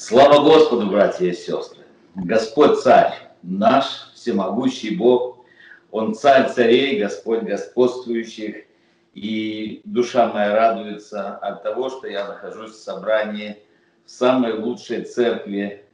[0.00, 1.82] Слава Господу, братья и сестры!
[2.14, 5.44] Господь Царь, наш всемогущий Бог,
[5.90, 8.64] Он Царь царей, Господь господствующих,
[9.14, 13.56] и душа моя радуется от того, что я нахожусь в собрании
[14.06, 15.84] в самой лучшей церкви,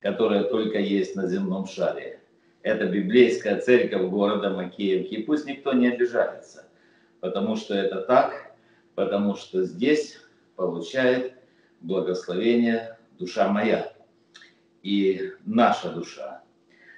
[0.00, 2.20] которая только есть на земном шаре.
[2.60, 5.14] Это библейская церковь города Макеевки.
[5.14, 6.66] И пусть никто не обижается,
[7.20, 8.54] потому что это так,
[8.94, 10.18] потому что здесь
[10.54, 11.32] получает
[11.80, 13.96] благословение душа моя
[14.82, 16.44] и наша душа.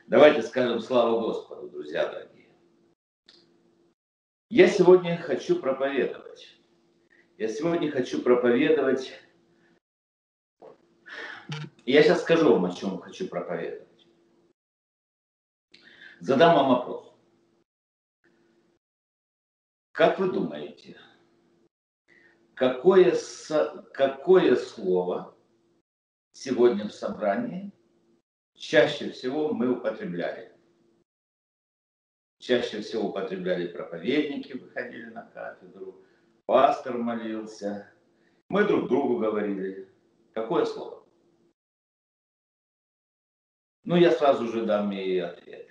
[0.07, 2.51] Давайте скажем слава Господу, друзья дорогие.
[4.49, 6.59] Я сегодня хочу проповедовать.
[7.37, 9.13] Я сегодня хочу проповедовать.
[11.85, 13.87] Я сейчас скажу вам, о чем хочу проповедовать.
[16.21, 17.13] Задам вам вопрос.
[19.93, 20.99] Как вы думаете,
[22.55, 23.15] какое,
[23.93, 25.36] какое слово
[26.37, 27.73] сегодня в собрании
[28.55, 30.53] чаще всего мы употребляли.
[32.39, 36.05] Чаще всего употребляли проповедники, выходили на кафедру,
[36.45, 37.91] пастор молился,
[38.51, 39.91] мы друг другу говорили.
[40.35, 41.07] Какое слово?
[43.85, 45.71] Ну, я сразу же дам ей ответ.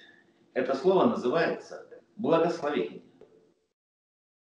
[0.54, 3.04] Это слово называется благословение.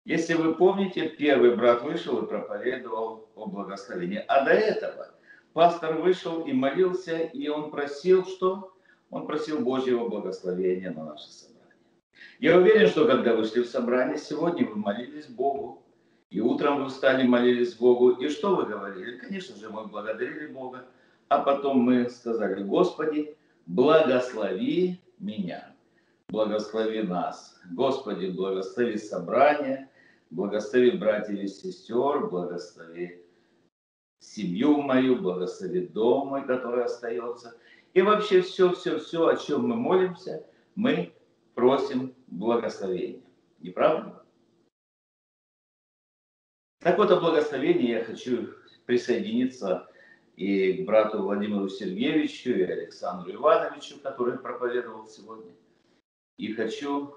[0.06, 4.24] Если вы помните, первый брат вышел и проповедовал о благословении.
[4.28, 5.16] А до этого
[5.56, 8.74] пастор вышел и молился, и он просил что?
[9.08, 11.72] Он просил Божьего благословения на наше собрание.
[12.40, 15.82] Я уверен, что когда вы шли в собрание, сегодня вы молились Богу,
[16.28, 19.16] и утром вы встали, молились Богу, и что вы говорили?
[19.16, 20.84] Конечно же, мы благодарили Бога,
[21.28, 25.74] а потом мы сказали, Господи, благослови меня,
[26.28, 27.58] благослови нас.
[27.72, 29.88] Господи, благослови собрание,
[30.28, 33.22] благослови братьев и сестер, благослови
[34.18, 37.56] семью мою, благослови дом мой, который остается.
[37.94, 41.14] И вообще все, все, все, о чем мы молимся, мы
[41.54, 43.22] просим благословения.
[43.60, 44.22] Не правда?
[46.80, 48.50] Так вот, о благословении я хочу
[48.84, 49.88] присоединиться
[50.36, 55.52] и к брату Владимиру Сергеевичу, и Александру Ивановичу, который проповедовал сегодня.
[56.36, 57.16] И хочу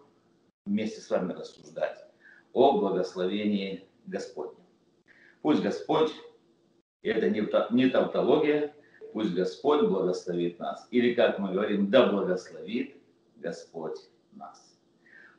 [0.66, 2.00] вместе с вами рассуждать
[2.54, 4.64] о благословении Господнем.
[5.42, 6.14] Пусть Господь
[7.02, 8.76] это не тавтология.
[9.14, 10.88] Пусть Господь благословит нас.
[10.92, 12.96] Или, как мы говорим, да благословит
[13.38, 13.98] Господь
[14.34, 14.78] нас.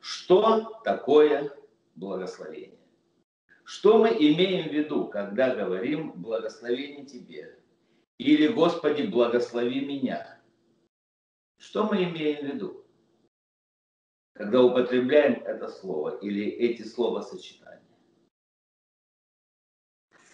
[0.01, 1.51] Что такое
[1.95, 2.77] благословение?
[3.63, 7.57] Что мы имеем в виду, когда говорим «благословение тебе»
[8.17, 10.39] или «Господи, благослови меня»?
[11.57, 12.85] Что мы имеем в виду,
[14.33, 17.70] когда употребляем это слово или эти словосочетания?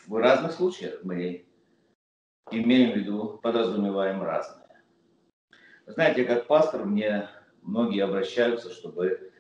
[0.07, 1.45] В разных случаях мы
[2.49, 4.81] имеем в виду, подразумеваем разное.
[5.85, 7.27] Знаете, как пастор, мне
[7.61, 9.31] многие обращаются, чтобы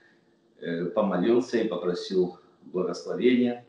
[0.59, 3.65] э, помолился и попросил благословения.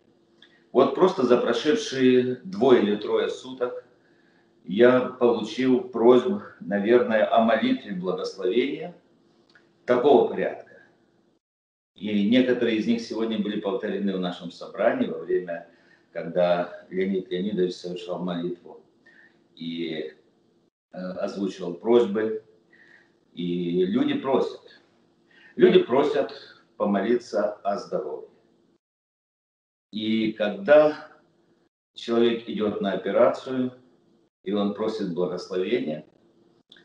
[0.72, 3.84] Вот просто за прошедшие двое или трое суток
[4.64, 8.96] я получил просьбу, наверное, о молитве благословения
[9.86, 10.82] такого порядка.
[11.94, 15.68] И некоторые из них сегодня были повторены в нашем собрании во время
[16.12, 18.82] когда Леонид Леонидович совершал молитву
[19.54, 20.14] и
[20.92, 22.44] э, озвучивал просьбы,
[23.32, 24.80] и люди просят.
[25.56, 26.32] Люди просят
[26.76, 28.28] помолиться о здоровье.
[29.92, 31.08] И когда
[31.94, 33.72] человек идет на операцию,
[34.44, 36.06] и он просит благословения,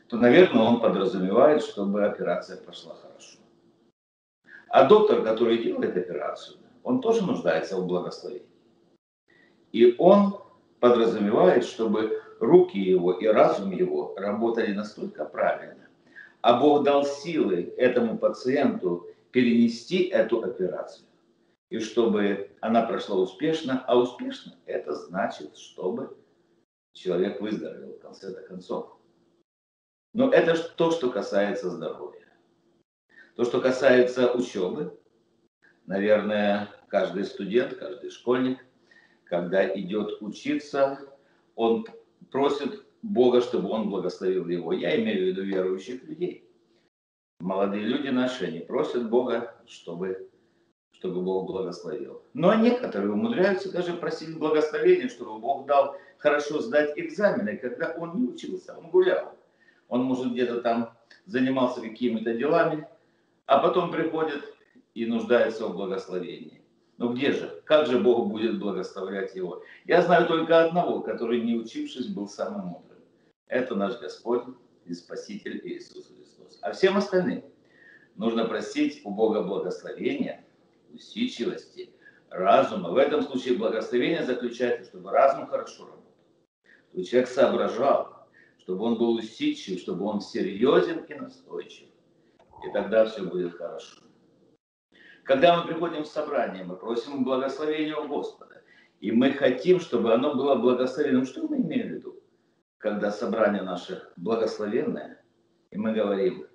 [0.08, 3.38] то, наверное, он подразумевает, чтобы операция прошла хорошо.
[4.68, 8.53] А доктор, который делает операцию, он тоже нуждается в благословении.
[9.74, 10.40] И он
[10.78, 15.88] подразумевает, чтобы руки его и разум его работали настолько правильно,
[16.42, 21.08] а Бог дал силы этому пациенту перенести эту операцию.
[21.70, 26.16] И чтобы она прошла успешно, а успешно это значит, чтобы
[26.92, 28.96] человек выздоровел в конце концов.
[30.12, 32.28] Но это то, что касается здоровья.
[33.34, 34.96] То, что касается учебы,
[35.86, 38.64] наверное, каждый студент, каждый школьник–
[39.24, 41.00] когда идет учиться,
[41.54, 41.86] он
[42.30, 44.72] просит Бога, чтобы он благословил его.
[44.72, 46.48] Я имею в виду верующих людей.
[47.40, 50.30] Молодые люди наши, они просят Бога, чтобы,
[50.92, 52.22] чтобы Бог благословил.
[52.32, 58.28] Но некоторые умудряются даже просить благословения, чтобы Бог дал хорошо сдать экзамены, когда он не
[58.28, 59.36] учился, он гулял.
[59.88, 60.90] Он, может, где-то там
[61.26, 62.88] занимался какими-то делами,
[63.46, 64.42] а потом приходит
[64.94, 66.63] и нуждается в благословении.
[66.96, 67.62] Но где же?
[67.64, 69.62] Как же Бог будет благословлять его?
[69.84, 73.00] Я знаю только одного, который, не учившись, был самым мудрым.
[73.48, 74.44] Это наш Господь
[74.84, 76.58] и Спаситель Иисус Христос.
[76.62, 77.44] А всем остальным
[78.14, 80.44] нужно просить у Бога благословения,
[80.92, 81.90] усидчивости,
[82.30, 82.90] разума.
[82.90, 86.12] В этом случае благословение заключается, чтобы разум хорошо работал,
[86.90, 91.88] чтобы человек соображал, чтобы он был усидчив, чтобы он серьезен и настойчив.
[92.66, 94.03] И тогда все будет хорошо.
[95.24, 98.62] Когда мы приходим в собрание, мы просим благословения у Господа.
[99.00, 101.24] И мы хотим, чтобы оно было благословенным.
[101.24, 102.22] Что мы имеем в виду?
[102.78, 105.22] Когда собрание наше благословенное,
[105.70, 106.46] и мы говорим,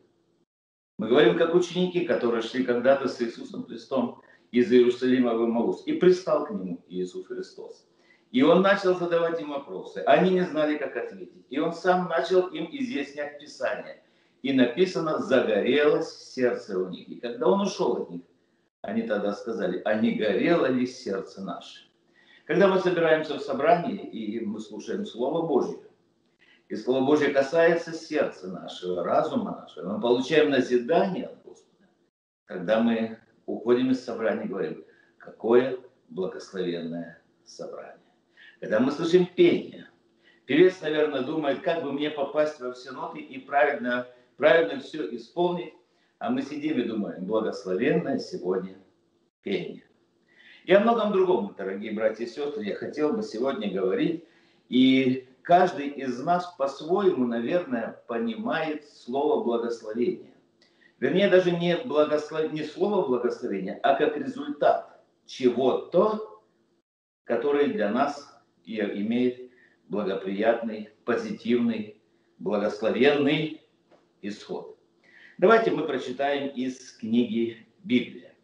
[1.00, 4.21] мы говорим как ученики, которые шли когда-то с Иисусом Христом
[4.51, 7.88] из Иерусалима в Имаус, и пристал к нему Иисус Христос.
[8.31, 10.04] И он начал задавать им вопросы.
[10.06, 11.45] Они не знали, как ответить.
[11.50, 14.04] И он сам начал им изъяснять Писание.
[14.44, 17.10] И написано, загорелось сердце у них.
[17.10, 18.22] И когда он ушел от них,
[18.89, 21.88] они тогда сказали, а не горело ли сердце наше?
[22.45, 25.80] Когда мы собираемся в собрании, и мы слушаем Слово Божье,
[26.68, 31.88] и Слово Божье касается сердца нашего, разума нашего, мы получаем назидание от Господа,
[32.45, 34.83] когда мы уходим из собрания говорим,
[35.18, 37.95] какое благословенное собрание.
[38.59, 39.88] Когда мы слышим пение,
[40.45, 44.07] певец, наверное, думает, как бы мне попасть во все ноты и правильно,
[44.38, 45.74] правильно все исполнить,
[46.19, 48.77] а мы сидим и думаем, благословенное сегодня
[49.42, 49.83] пение.
[50.66, 54.25] И о многом другом, дорогие братья и сестры, я хотел бы сегодня говорить.
[54.68, 60.33] И каждый из нас по-своему, наверное, понимает слово благословение.
[61.00, 62.51] Вернее, даже не, благослов...
[62.51, 66.42] не слово благословение, а как результат чего-то,
[67.24, 68.30] которое для нас
[68.65, 69.51] имеет
[69.88, 72.01] благоприятный, позитивный,
[72.38, 73.62] благословенный
[74.22, 74.79] исход.
[75.39, 78.36] Давайте мы прочитаем из книги Библия.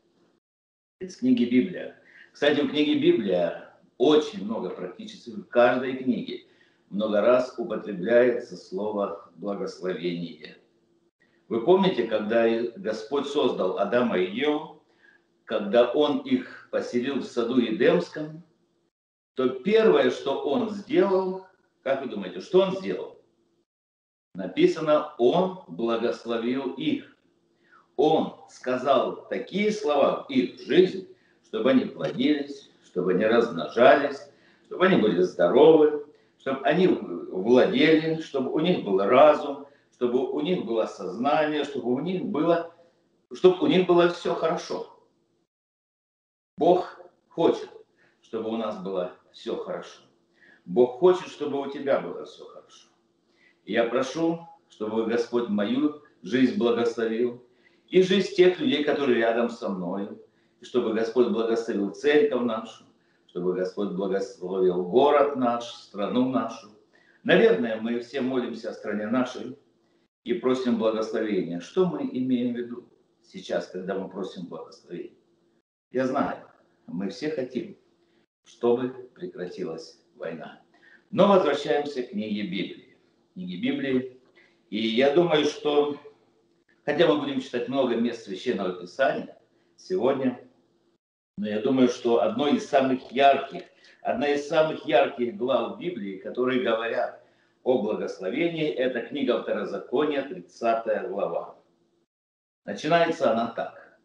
[1.01, 2.01] Из книги Библия.
[2.31, 6.45] Кстати, в книге Библия очень много, практически в каждой книге,
[6.89, 10.56] много раз употребляется слово благословение.
[11.50, 12.47] Вы помните, когда
[12.77, 14.81] Господь создал Адама и Еву,
[15.44, 18.42] когда Он их поселил в саду Едемском,
[19.33, 21.45] то первое, что Он сделал,
[21.83, 23.15] как вы думаете, что Он сделал?
[24.36, 27.16] Написано, Он благословил их.
[27.96, 31.08] Он сказал такие слова в их жизнь,
[31.46, 34.30] чтобы они плодились, чтобы они размножались,
[34.66, 36.06] чтобы они были здоровы,
[36.38, 42.00] чтобы они владели, чтобы у них был разум, чтобы у них было сознание, чтобы у
[42.00, 42.74] них было,
[43.31, 45.00] чтобы у них было все хорошо.
[46.58, 47.00] Бог
[47.30, 47.70] хочет,
[48.22, 50.02] чтобы у нас было все хорошо.
[50.66, 52.90] Бог хочет, чтобы у тебя было все хорошо.
[53.66, 57.44] Я прошу, чтобы Господь мою жизнь благословил
[57.90, 60.10] и жизнь тех людей, которые рядом со мной,
[60.62, 62.86] и чтобы Господь благословил церковь нашу,
[63.28, 66.70] чтобы Господь благословил город наш, страну нашу.
[67.24, 69.58] Наверное, мы все молимся о стране нашей
[70.24, 71.60] и просим благословения.
[71.60, 72.88] Что мы имеем в виду
[73.24, 75.18] сейчас, когда мы просим благословения?
[75.92, 76.48] Я знаю,
[76.86, 77.78] мы все хотим,
[78.44, 80.62] чтобы прекратилась война.
[81.10, 82.85] Но возвращаемся к книге Библии
[83.36, 84.18] книги Библии.
[84.70, 86.00] И я думаю, что,
[86.86, 89.38] хотя мы будем читать много мест Священного Писания
[89.76, 90.40] сегодня,
[91.38, 93.64] но я думаю, что одно из самых ярких,
[94.02, 97.22] одна из самых ярких глав Библии, которые говорят
[97.64, 101.57] о благословении, это книга Второзакония, 30 глава.
[102.64, 104.00] Начинается она так.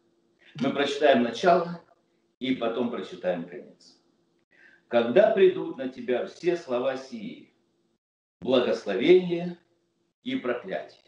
[0.59, 1.81] Мы прочитаем начало
[2.39, 3.97] и потом прочитаем конец.
[4.89, 7.50] Когда придут на тебя все слова сии,
[8.41, 9.57] благословение
[10.23, 10.99] и проклятие.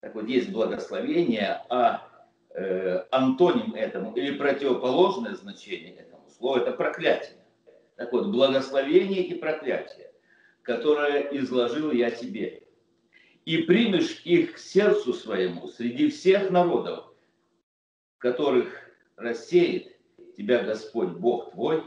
[0.00, 2.08] Так вот, есть благословение, а
[2.50, 7.38] э, антоним этому или противоположное значение этому слову– это проклятие.
[7.96, 10.12] Так вот, благословение и проклятие,
[10.62, 12.62] которое изложил я тебе,
[13.44, 17.12] и примешь их к сердцу своему среди всех народов,
[18.18, 19.96] которых рассеет
[20.36, 21.84] тебя Господь Бог твой,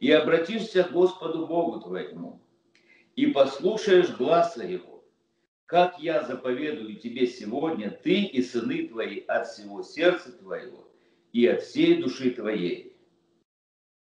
[0.00, 2.40] и обратишься к Господу Богу твоему,
[3.18, 5.04] и послушаешь гласа его,
[5.66, 10.88] как я заповедую тебе сегодня, ты и сыны твои от всего сердца твоего
[11.32, 12.96] и от всей души твоей.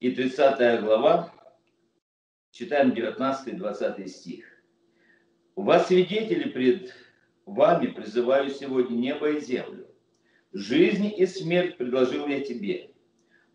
[0.02, 1.34] И 30 глава,
[2.52, 4.46] читаем 19-20 стих.
[5.56, 6.94] Вас свидетели пред
[7.48, 9.88] вами призываю сегодня небо и землю.
[10.54, 12.92] Жизнь и смерть предложил я тебе,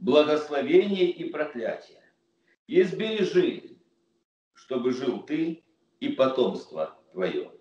[0.00, 2.02] благословение и проклятие.
[2.66, 3.75] Избережи
[4.66, 5.62] чтобы жил ты
[6.00, 7.52] и потомство твое,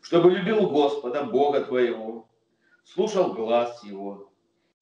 [0.00, 2.28] чтобы любил Господа, Бога твоего,
[2.82, 4.32] слушал глаз Его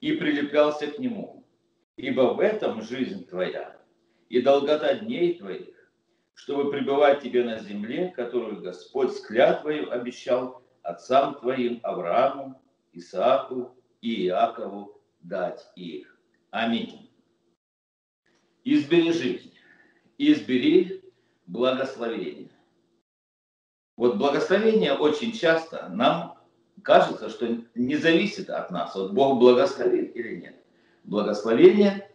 [0.00, 1.46] и прилеплялся к Нему,
[1.96, 3.78] ибо в этом жизнь твоя
[4.30, 5.92] и долгота дней твоих,
[6.32, 12.62] чтобы пребывать тебе на земле, которую Господь с клятвою обещал отцам твоим Аврааму,
[12.94, 16.18] Исааку и Иакову дать их.
[16.50, 17.10] Аминь.
[18.64, 19.52] Избери жизнь,
[20.16, 20.99] избери
[21.50, 22.50] благословение.
[23.96, 26.38] Вот благословение очень часто нам
[26.82, 30.56] кажется, что не зависит от нас, вот Бог благословит или нет.
[31.04, 32.08] Благословение,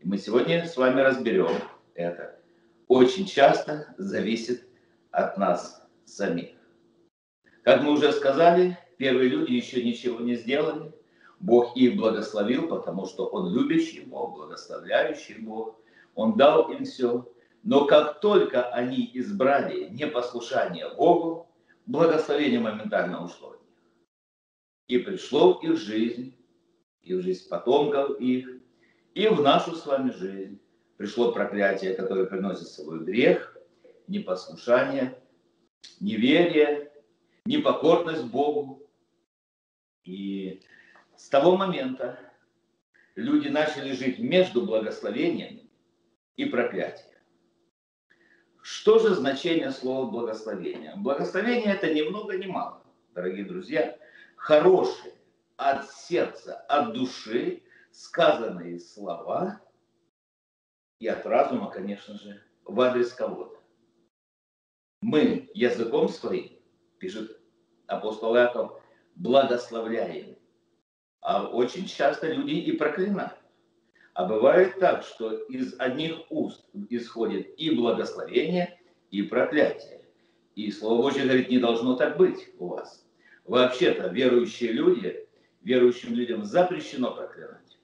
[0.00, 1.52] и мы сегодня с вами разберем
[1.94, 2.38] это,
[2.88, 4.66] очень часто зависит
[5.12, 6.50] от нас самих.
[7.62, 10.92] Как мы уже сказали, первые люди еще ничего не сделали.
[11.38, 15.78] Бог их благословил, потому что Он любящий Бог, благословляющий Бог.
[16.14, 17.26] Он дал им все.
[17.62, 21.48] Но как только они избрали непослушание Богу,
[21.86, 23.78] благословение моментально ушло от них.
[24.88, 26.34] И пришло в их жизнь,
[27.02, 28.48] и в жизнь потомков их,
[29.14, 30.60] и в нашу с вами жизнь
[30.96, 33.56] пришло проклятие, которое приносит с собой грех,
[34.06, 35.18] непослушание,
[36.00, 36.90] неверие,
[37.44, 38.88] непокорность Богу.
[40.04, 40.62] И
[41.16, 42.18] с того момента
[43.14, 45.68] люди начали жить между благословением
[46.36, 47.09] и проклятием.
[48.72, 50.94] Что же значение слова благословение?
[50.94, 53.98] Благословение это ни много ни мало, дорогие друзья,
[54.36, 55.12] хорошие
[55.56, 59.60] от сердца, от души сказанные слова
[61.00, 63.58] и от разума, конечно же, в адрес кого-то.
[65.02, 66.56] Мы языком своим,
[67.00, 67.40] пишет
[67.88, 68.80] апостол Яков,
[69.16, 70.38] благословляем.
[71.22, 73.39] А очень часто люди и проклинают.
[74.20, 78.78] А бывает так, что из одних уст исходит и благословение,
[79.10, 80.02] и проклятие.
[80.54, 83.02] И Слово Божье говорит, не должно так быть у вас.
[83.46, 85.26] Вообще-то верующие люди,
[85.62, 87.78] верующим людям запрещено проклинать.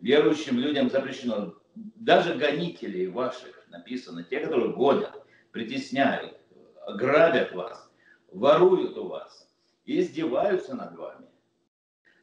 [0.00, 5.12] Верующим людям запрещено, даже гонителей ваших, написано, те, которые гонят,
[5.52, 6.40] притесняют,
[6.88, 7.88] грабят вас,
[8.32, 9.48] воруют у вас,
[9.86, 11.28] издеваются над вами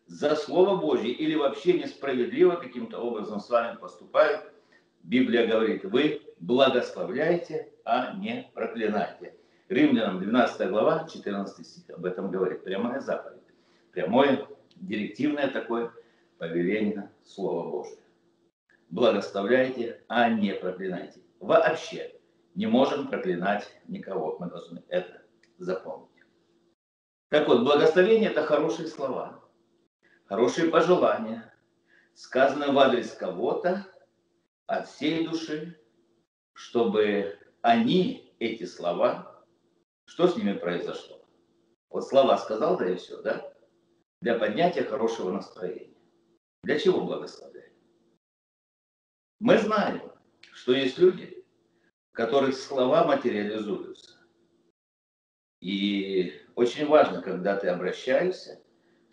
[0.07, 4.51] за Слово Божье или вообще несправедливо каким-то образом с вами поступают,
[5.03, 9.35] Библия говорит, вы благословляйте, а не проклинайте.
[9.69, 12.63] Римлянам 12 глава, 14 стих об этом говорит.
[12.63, 13.41] Прямая заповедь.
[13.91, 15.91] Прямое, директивное такое
[16.37, 18.01] повеление Слова Божьего.
[18.89, 21.21] Благословляйте, а не проклинайте.
[21.39, 22.15] Вообще
[22.53, 24.37] не можем проклинать никого.
[24.39, 25.21] Мы должны это
[25.57, 26.09] запомнить.
[27.29, 29.44] Так вот, благословение– это хорошие слова
[30.25, 31.53] хорошие пожелания,
[32.13, 33.87] сказанные в адрес кого-то
[34.67, 35.79] от всей души,
[36.53, 39.45] чтобы они, эти слова,
[40.05, 41.23] что с ними произошло?
[41.89, 43.53] Вот слова сказал, да и все, да?
[44.21, 45.95] Для поднятия хорошего настроения.
[46.63, 47.71] Для чего благословляем?
[49.39, 50.11] Мы знаем,
[50.51, 51.45] что есть люди,
[52.11, 54.17] в которых слова материализуются.
[55.61, 58.64] И очень важно, когда ты обращаешься,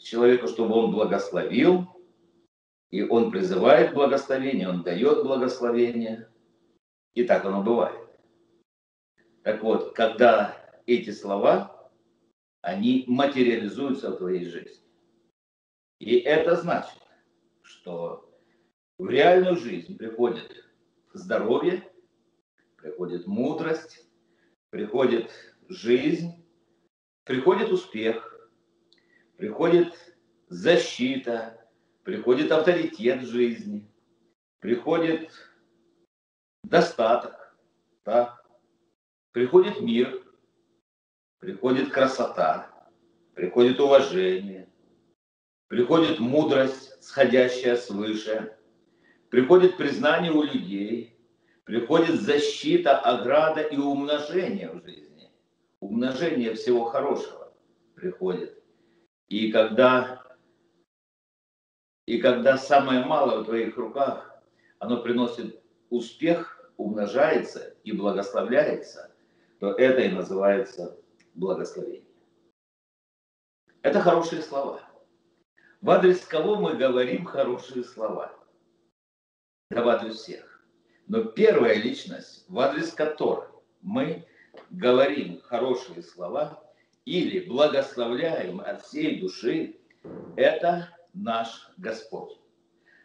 [0.02, 1.86] человеку, чтобы он благословил,
[2.90, 6.28] и он призывает благословение, он дает благословение,
[7.14, 7.98] и так оно бывает.
[9.42, 10.56] Так вот, когда
[10.86, 11.90] эти слова,
[12.60, 14.84] они материализуются в твоей жизни.
[15.98, 16.98] И это значит,
[17.62, 18.30] что
[18.98, 20.64] в реальную жизнь приходит
[21.12, 21.82] здоровье,
[22.76, 24.06] приходит мудрость,
[24.70, 25.30] приходит
[25.68, 26.44] жизнь,
[27.24, 28.31] приходит успех,
[29.42, 29.92] приходит
[30.50, 31.60] защита,
[32.04, 33.90] приходит авторитет жизни,
[34.60, 35.32] приходит
[36.62, 37.52] достаток,
[38.04, 38.40] да?
[39.32, 40.22] приходит мир,
[41.40, 42.70] приходит красота,
[43.34, 44.68] приходит уважение,
[45.66, 48.56] приходит мудрость, сходящая свыше,
[49.28, 51.18] приходит признание у людей,
[51.64, 55.32] приходит защита, ограда и умножение в жизни.
[55.80, 57.52] Умножение всего хорошего
[57.96, 58.61] приходит.
[59.32, 60.22] И когда,
[62.04, 64.30] и когда самое малое в твоих руках,
[64.78, 65.58] оно приносит
[65.88, 69.10] успех, умножается и благословляется,
[69.58, 71.00] то это и называется
[71.32, 72.04] благословение.
[73.80, 74.82] Это хорошие слова.
[75.80, 78.38] В адрес кого мы говорим хорошие слова?
[79.70, 80.62] Да в адрес всех.
[81.06, 83.48] Но первая личность, в адрес которой
[83.80, 84.26] мы
[84.68, 86.62] говорим хорошие слова,
[87.04, 89.76] или благословляем от всей души,
[90.36, 92.38] это наш Господь,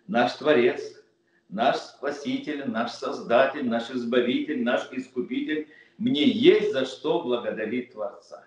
[0.08, 1.04] наш Творец,
[1.50, 5.68] наш Спаситель, наш Создатель, наш Избавитель, наш Искупитель.
[5.98, 8.44] Мне есть за что благодарить Творца.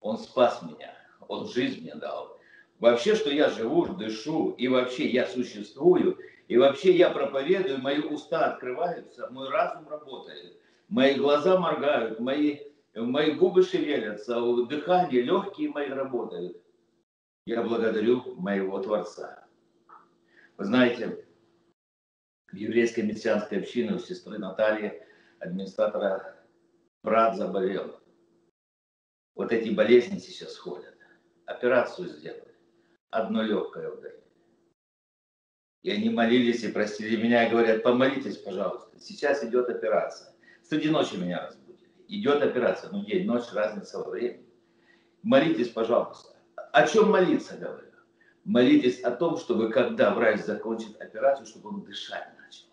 [0.00, 0.94] Он спас меня,
[1.28, 2.38] Он жизнь мне дал.
[2.78, 8.52] Вообще, что я живу, дышу, и вообще я существую, и вообще я проповедую, мои уста
[8.52, 10.56] открываются, мой разум работает.
[10.88, 12.58] мои глаза моргают, мои,
[13.04, 16.62] мои губы шевелятся, дыхание, легкие мои работают.
[17.44, 19.46] Я благодарю моего Творца.
[20.56, 21.24] Вы знаете,
[22.50, 25.02] в еврейской мессианской общине у сестры Натальи,
[25.40, 26.36] администратора,
[27.02, 28.00] брат заболел.
[29.34, 30.96] Вот эти болезни сейчас ходят.
[31.44, 32.54] Операцию сделали.
[33.10, 34.24] Одно легкое удалили.
[35.82, 38.98] И они молились и просили меня, говорят, помолитесь, пожалуйста.
[38.98, 40.34] Сейчас идет операция.
[40.62, 41.65] Среди ночи меня разбудили.
[42.08, 42.90] Идет операция.
[42.90, 44.48] Ну, день, ночь, разница во времени.
[45.22, 46.36] Молитесь, пожалуйста.
[46.72, 47.92] О чем молиться, говорю?
[48.44, 52.68] Молитесь о том, чтобы когда врач закончит операцию, чтобы он дышать начал.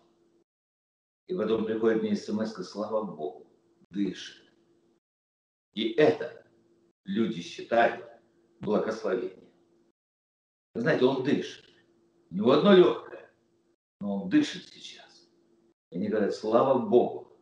[1.28, 3.48] И потом приходит мне смс, слава Богу,
[3.90, 4.44] дышит.
[5.74, 6.46] И это
[7.06, 8.06] люди считают
[8.60, 9.50] благословением.
[10.76, 11.66] Знаете, он дышит.
[12.30, 13.32] У него одно легкое,
[14.00, 15.28] но он дышит сейчас.
[15.90, 17.33] И они говорят, слава Богу.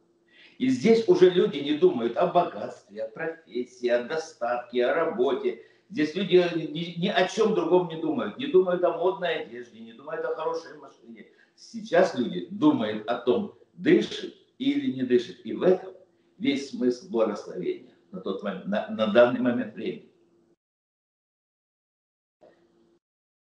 [0.62, 5.66] И здесь уже люди не думают о богатстве, о профессии, о достатке, о работе.
[5.90, 8.38] Здесь люди ни, ни о чем другом не думают.
[8.38, 11.26] Не думают о модной одежде, не думают о хорошей машине.
[11.56, 15.44] Сейчас люди думают о том, дышит или не дышит.
[15.48, 15.96] И в этом
[16.38, 20.12] весь смысл благословения на, тот момент, на, на данный момент времени.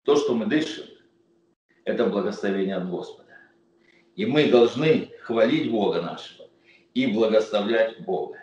[0.03, 0.83] То, что мы дышим,
[1.85, 3.37] это благословение от Господа.
[4.17, 6.44] И мы должны хвалить Бога нашего
[6.95, 8.39] и благословлять Бога.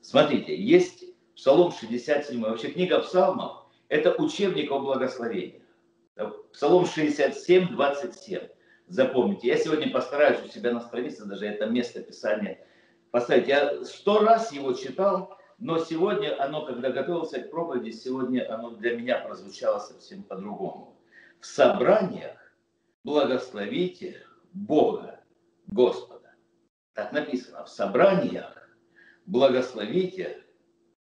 [0.00, 1.04] Смотрите, есть
[1.36, 2.40] Псалом 67.
[2.40, 5.62] Вообще книга псалмов– это учебник о благословении.
[6.52, 8.48] Псалом 67, 27.
[8.88, 12.58] Запомните, я сегодня постараюсь у себя на странице даже это место Писания
[13.10, 13.48] поставить.
[13.48, 18.96] Я сто раз его читал, но сегодня оно, когда готовился к проповеди, сегодня оно для
[18.96, 21.00] меня прозвучало совсем по-другому.
[21.40, 22.36] В собраниях
[23.02, 25.20] благословите Бога,
[25.68, 26.19] Господа.
[27.00, 28.68] Так написано, в собраниях
[29.24, 30.44] благословите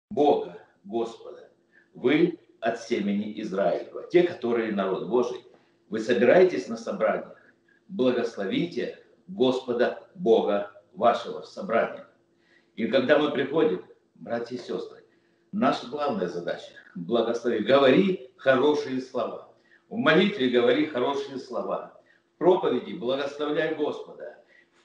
[0.09, 1.51] Бога, Господа,
[1.93, 5.45] вы от семени Израилева, те, которые народ Божий,
[5.89, 7.39] вы собираетесь на собраниях,
[7.89, 12.09] благословите Господа Бога вашего в собраниях.
[12.75, 15.05] И когда мы приходим, братья и сестры,
[15.51, 19.53] наша главная задача– благослови, говори хорошие слова.
[19.89, 22.01] В молитве говори хорошие слова.
[22.33, 24.42] В проповеди благословляй Господа.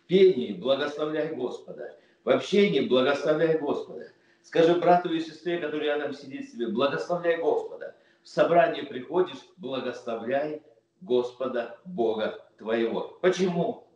[0.08, 1.94] Пении благословляй Господа.
[2.24, 4.10] В общении благословляй Господа.
[4.42, 7.94] Скажи брату и сестре, который рядом сидит себе, благословляй Господа.
[8.22, 10.62] В собрание приходишь, благословляй
[11.02, 13.18] Господа Бога твоего.
[13.20, 13.86] Почему?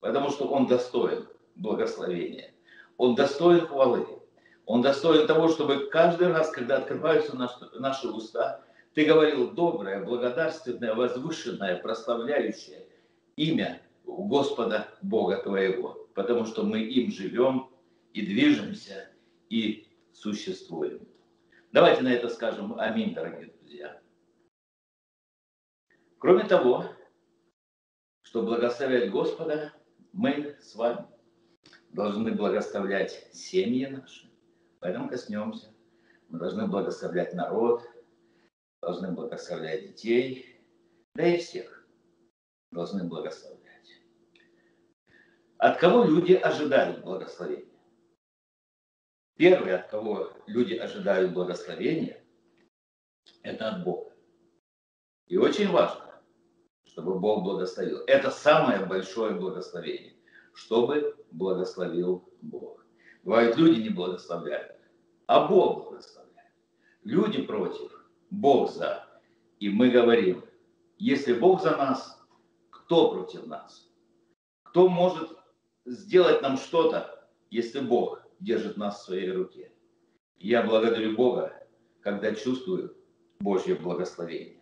[0.00, 2.52] Потому что Он достоин благословения.
[2.98, 4.06] Он достоин хвалы.
[4.66, 10.94] Он достоин того, чтобы каждый раз, когда открываются наши, наши уста, ты говорил доброе, благодарственное,
[10.94, 12.86] возвышенное, прославляющее
[13.36, 16.08] имя Господа Бога твоего.
[16.14, 17.70] Потому что мы им живем
[18.12, 19.10] и движемся,
[19.50, 21.06] и существуем.
[21.72, 24.00] Давайте на это скажем аминь, дорогие друзья.
[26.18, 26.86] Кроме того,
[28.22, 29.74] что благословлять Господа,
[30.12, 31.06] мы с вами
[31.90, 34.30] должны благословлять семьи наши.
[34.80, 35.74] Поэтому коснемся.
[36.28, 37.82] Мы должны благословлять народ,
[38.80, 40.60] должны благословлять детей,
[41.14, 41.86] да и всех
[42.72, 43.55] должны благословлять.
[45.58, 47.72] От кого люди ожидают благословения?
[49.36, 52.22] Первый, от кого люди ожидают благословения,
[53.42, 54.12] это от Бога.
[55.26, 56.22] И очень важно,
[56.84, 57.98] чтобы Бог благословил.
[58.06, 60.16] Это самое большое благословение,
[60.54, 62.84] чтобы благословил Бог.
[63.24, 64.76] Бывает, люди не благословляют,
[65.26, 66.52] а Бог благословляет.
[67.02, 67.92] Люди против,
[68.30, 69.06] Бог за.
[69.58, 70.44] И мы говорим,
[70.98, 72.18] если Бог за нас,
[72.70, 73.90] кто против нас?
[74.62, 75.35] Кто может
[75.86, 79.72] сделать нам что-то, если Бог держит нас в своей руке.
[80.36, 81.66] Я благодарю Бога,
[82.00, 82.96] когда чувствую
[83.40, 84.60] Божье благословение.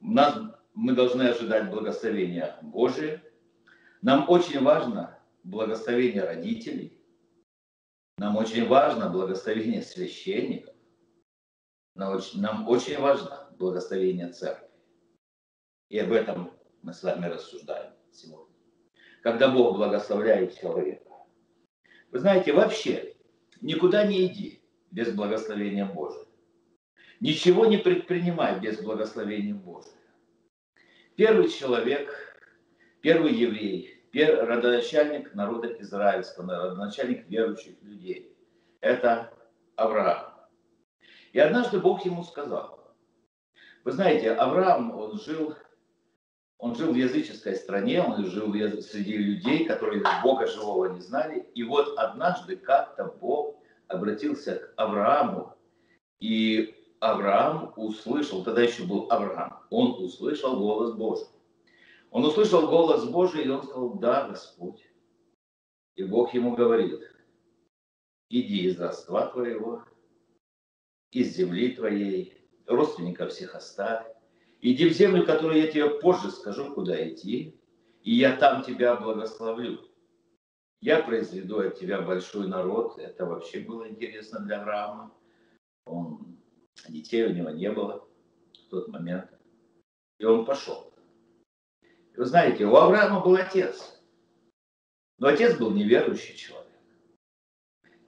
[0.00, 0.38] Нас,
[0.74, 3.22] мы должны ожидать благословения Божие.
[4.02, 7.00] Нам очень важно благословение родителей.
[8.18, 10.74] Нам очень важно благословение священников.
[11.94, 14.68] Нам очень, нам очень важно благословение церкви.
[15.88, 18.45] И об этом мы с вами рассуждаем сегодня.
[19.26, 21.10] Когда Бог благословляет человека,
[22.12, 23.16] вы знаете, вообще
[23.60, 24.62] никуда не иди
[24.92, 26.26] без благословения Божия.
[27.18, 29.90] Ничего не предпринимай без благословения Божия.
[31.16, 32.38] Первый человек,
[33.00, 38.32] первый еврей, первый родоначальник народа израильского, родоначальник верующих людей–
[38.80, 39.34] это
[39.74, 40.34] Авраам.
[41.32, 42.94] И однажды Бог ему сказал,
[43.82, 45.56] вы знаете, Авраам, он жил
[46.58, 51.46] Он жил в языческой стране, он жил среди людей, которые Бога живого не знали.
[51.54, 53.56] И вот однажды как-то Бог
[53.88, 55.54] обратился к Аврааму,
[56.18, 61.26] и Авраам услышал, тогда еще был Авраам, он услышал голос Божий.
[62.10, 64.82] Он услышал голос Божий, и он сказал, да, Господь.
[65.96, 67.02] И Бог ему говорит,
[68.30, 69.84] иди из родства твоего,
[71.10, 74.06] из земли твоей, родственников всех оставь,
[74.60, 77.58] Иди в землю, которую я тебе позже скажу, куда идти,
[78.02, 79.80] и я там тебя благословлю.
[80.80, 82.98] Я произведу от тебя большой народ.
[82.98, 85.12] Это вообще было интересно для Авраама.
[85.86, 86.38] Он,
[86.88, 88.06] детей у него не было
[88.54, 89.30] в тот момент.
[90.18, 90.92] И он пошел.
[92.14, 94.00] И вы знаете, у Авраама был отец.
[95.18, 96.66] Но отец был неверующий человек.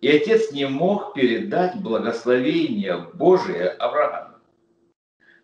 [0.01, 4.28] И отец не мог передать благословение Божие Аврааму.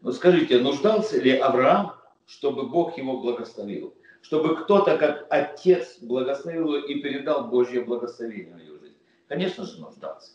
[0.04, 1.94] Но скажите, нуждался ли Авраам,
[2.26, 3.94] чтобы Бог его благословил?
[4.20, 8.98] Чтобы кто-то, как отец, благословил и передал Божье благословение в его жизнь?
[9.28, 10.32] Конечно же, нуждался.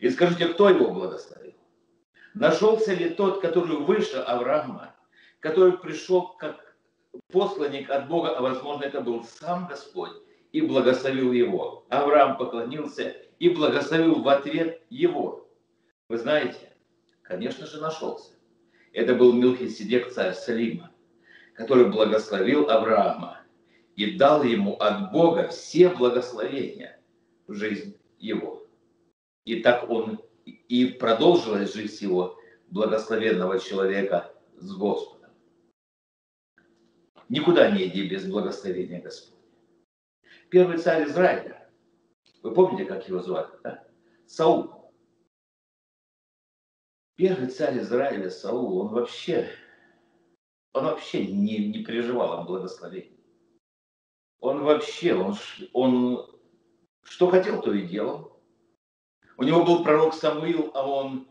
[0.00, 1.52] И скажите, кто его благословил?
[2.32, 4.94] Нашелся ли тот, который выше Авраама,
[5.40, 6.74] который пришел как
[7.30, 10.12] посланник от Бога, а возможно это был сам Господь,
[10.52, 11.84] и благословил его.
[11.90, 15.46] Авраам поклонился и благословил в ответ его.
[16.08, 16.72] Вы знаете,
[17.22, 18.35] конечно же, нашелся.
[18.92, 20.90] Это был Милхиседек, царь Салима,
[21.54, 23.40] который благословил Авраама
[23.96, 27.00] и дал ему от Бога все благословения
[27.46, 28.66] в жизнь его.
[29.44, 35.30] И так он и продолжилась жизнь его благословенного человека с Господом.
[37.28, 39.36] Никуда не иди без благословения Господня.
[40.50, 41.68] Первый царь Израиля,
[42.42, 43.84] вы помните, как его звали, да?
[44.26, 44.75] Саул.
[47.16, 49.48] Первый царь Израиля Саул, он вообще,
[50.74, 53.18] он вообще не, не переживал о благословении.
[54.40, 55.34] Он вообще, он,
[55.72, 56.30] он
[57.04, 58.38] что хотел, то и делал.
[59.38, 61.26] У него был пророк Самуил, а он,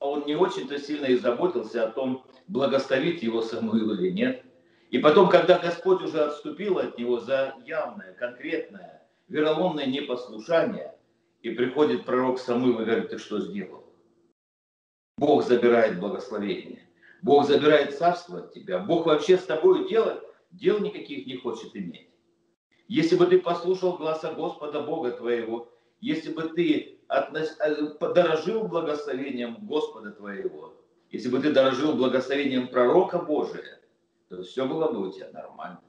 [0.00, 4.44] а он не очень-то сильно и заботился о том, благословить его Самуил или нет.
[4.90, 10.96] И потом, когда Господь уже отступил от него за явное, конкретное, вероломное непослушание,
[11.42, 13.85] и приходит пророк Самуил и говорит, ты что сделал?
[15.18, 16.86] Бог забирает благословение.
[17.22, 18.78] Бог забирает царство от тебя.
[18.78, 22.10] Бог вообще с тобой делать, дел никаких не хочет иметь.
[22.86, 27.56] Если бы ты послушал глаза Господа Бога твоего, если бы ты относ...
[27.60, 27.74] Э,
[28.14, 30.74] дорожил благословением Господа твоего,
[31.10, 33.80] если бы ты дорожил благословением пророка Божия,
[34.28, 35.80] то все было бы у тебя нормально.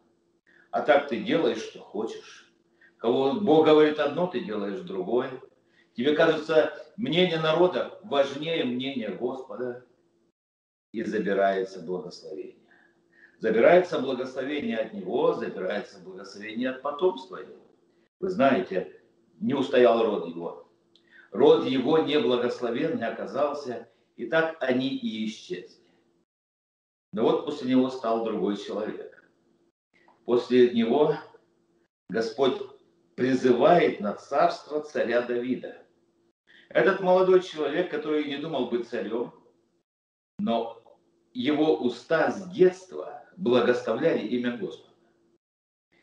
[0.71, 2.49] А так ты делаешь, что хочешь.
[2.97, 5.29] Кого Бог говорит одно, ты делаешь другое.
[5.97, 9.83] Тебе кажется, мнение народа важнее мнения Господа,
[10.91, 12.55] и забирается благословение.
[13.39, 17.65] Забирается благословение от него, забирается благословение от потомства его.
[18.19, 18.95] Вы знаете,
[19.39, 20.71] не устоял род его.
[21.31, 25.83] Род его неблагословенный оказался, и так они и исчезли.
[27.11, 29.27] Но вот после него стал другой человек.
[30.25, 31.15] После него
[32.07, 32.61] Господь
[33.15, 35.75] призывает на царство царя Давида–
[36.77, 39.33] этот молодой человек, который не думал быть царем,
[40.37, 40.79] но
[41.33, 44.93] его уста с детства благословляли имя Господа.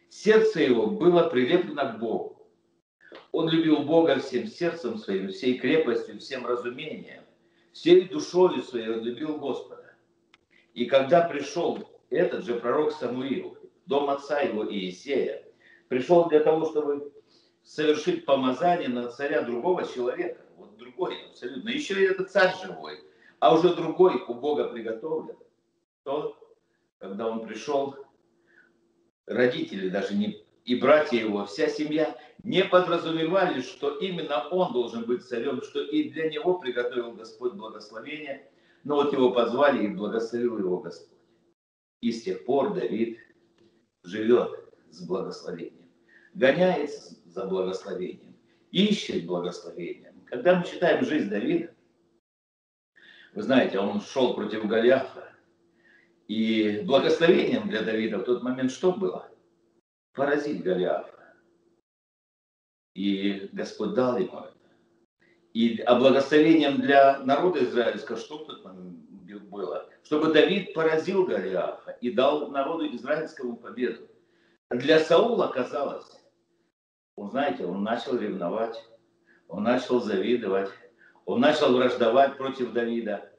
[0.09, 2.49] Сердце его было прилеплено к Богу.
[3.31, 7.23] Он любил Бога всем сердцем своим, всей крепостью, всем разумением,
[7.73, 9.95] всей душой своей он любил Господа.
[10.73, 13.57] И когда пришел этот же пророк Самуил,
[13.87, 15.45] дом отца его Иисея,
[15.87, 17.13] пришел для того, чтобы
[17.63, 23.01] совершить помазание на царя другого человека, вот другой абсолютно, еще и этот царь живой,
[23.41, 25.37] а уже другой у Бога приготовлен,
[26.03, 26.37] то,
[26.99, 27.97] когда он пришел,
[29.27, 35.25] родители даже не, и братья его, вся семья не подразумевали, что именно он должен быть
[35.25, 38.51] царем, что и для него приготовил Господь благословение,
[38.85, 41.19] но вот его позвали и благословил его Господь.
[42.01, 43.19] И с тех пор Давид
[44.03, 44.51] живет
[44.91, 45.91] с благословением,
[46.35, 48.37] гоняется за благословением,
[48.71, 51.75] ищет благословение, когда мы читаем жизнь Давида,
[53.35, 55.35] вы знаете, он шел против Голиафа,
[56.29, 59.29] и благословением для Давида в тот момент что было?
[60.15, 61.35] Поразить Голиафа.
[62.95, 64.55] И Господь дал ему это.
[65.53, 69.05] И, а благословением для народа израильского что в тот момент
[69.51, 69.89] было?
[70.05, 74.09] Чтобы Давид поразил Голиафа и дал народу израильскому победу.
[74.71, 76.21] Для Саула казалось,
[77.17, 78.83] он, знаете, он начал ревновать
[79.55, 80.69] он начал завидовать,
[81.27, 83.31] он начал враждовать против Давида.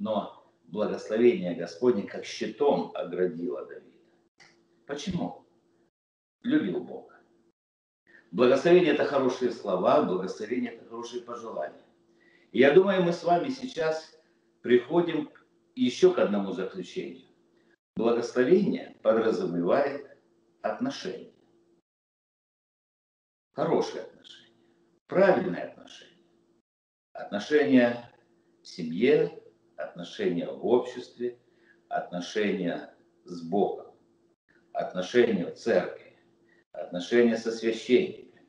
[0.00, 3.96] Но благословение Господне как щитом оградило Давида.
[4.86, 5.46] Почему?
[6.42, 7.14] Любил Бога.
[8.32, 11.84] Благословение– это хорошие слова, благословение– это хорошие пожелания.
[12.50, 14.18] И я думаю, мы с вами сейчас
[14.62, 15.30] приходим
[15.76, 17.28] еще к одному заключению.
[17.94, 20.10] Благословение подразумевает
[20.60, 21.30] отношения.
[23.54, 24.11] Отношения,
[25.12, 26.24] правильные отношения.
[27.12, 28.10] Отношения
[28.62, 29.42] в семье,
[29.76, 31.38] отношения в обществе,
[31.88, 32.94] отношения
[33.24, 33.94] с Богом,
[34.72, 36.16] отношения в церкви,
[36.72, 38.42] отношения со священниками,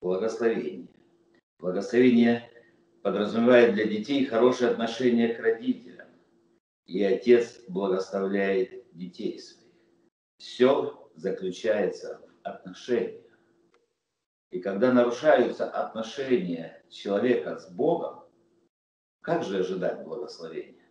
[0.00, 0.88] благословение.
[1.58, 2.50] Благословение
[3.02, 6.08] подразумевает для детей хорошее отношение к родителям,
[6.86, 9.72] и отец благословляет детей своих.
[10.38, 13.23] Все заключается в отношениях.
[14.54, 18.22] И когда нарушаются отношения человека с Богом,
[19.20, 20.88] как же ожидать благословения?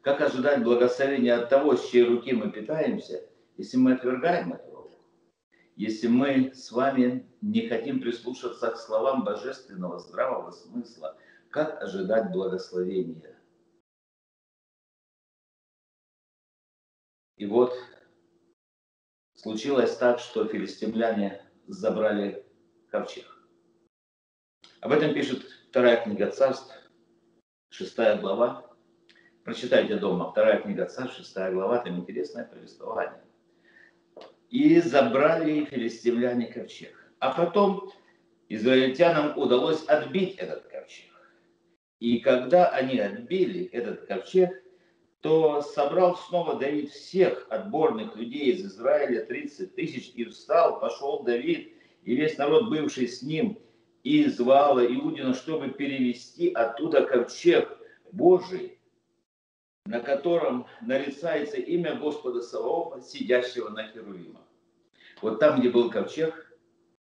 [0.00, 4.90] Как ожидать благословения от того, с чьей руки мы питаемся, если мы отвергаем эту?
[5.76, 11.16] Если мы с вами не хотим прислушаться к словам божественного здравого смысла,
[11.50, 13.40] как ожидать благословения?
[17.36, 17.72] И вот
[19.36, 22.45] случилось так, что филистимляне забрали
[22.96, 23.26] ковчег.
[24.80, 26.72] Об этом пишет вторая книга царств,
[27.68, 28.64] шестая глава.
[29.44, 33.22] Прочитайте дома, вторая книга царств, шестая глава, там интересное повествование.
[34.48, 37.12] И забрали филистимляне ковчег.
[37.18, 37.92] А потом
[38.48, 41.12] израильтянам удалось отбить этот ковчег.
[42.00, 44.50] И когда они отбили этот ковчег,
[45.20, 51.75] то собрал снова Давид всех отборных людей из Израиля, 30 тысяч, и встал, пошел Давид
[52.06, 53.58] и весь народ, бывший с ним,
[54.04, 57.68] и звала Иудина, чтобы перевести оттуда ковчег
[58.12, 58.78] Божий,
[59.84, 64.42] на котором нарицается имя Господа Саваофа, сидящего на Херувимах.
[65.20, 66.56] Вот там, где был ковчег,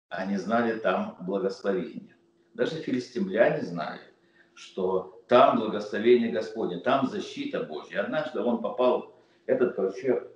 [0.08, 2.16] они знали там благословение.
[2.54, 4.00] Даже филистимляне знали,
[4.54, 8.02] что там благословение Господне, там защита Божья.
[8.02, 9.14] Однажды он попал,
[9.46, 10.28] этот ковчег,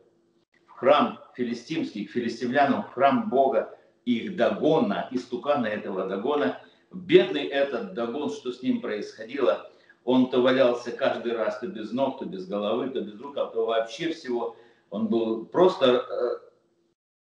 [0.66, 6.60] в храм филистимский, к филистимлянам, в храм Бога, их Дагона, истукана этого Дагона.
[6.92, 9.70] Бедный этот Дагон, что с ним происходило,
[10.04, 13.46] он то валялся каждый раз то без ног, то без головы, то без рук, а
[13.46, 14.56] то вообще всего.
[14.90, 16.04] Он был просто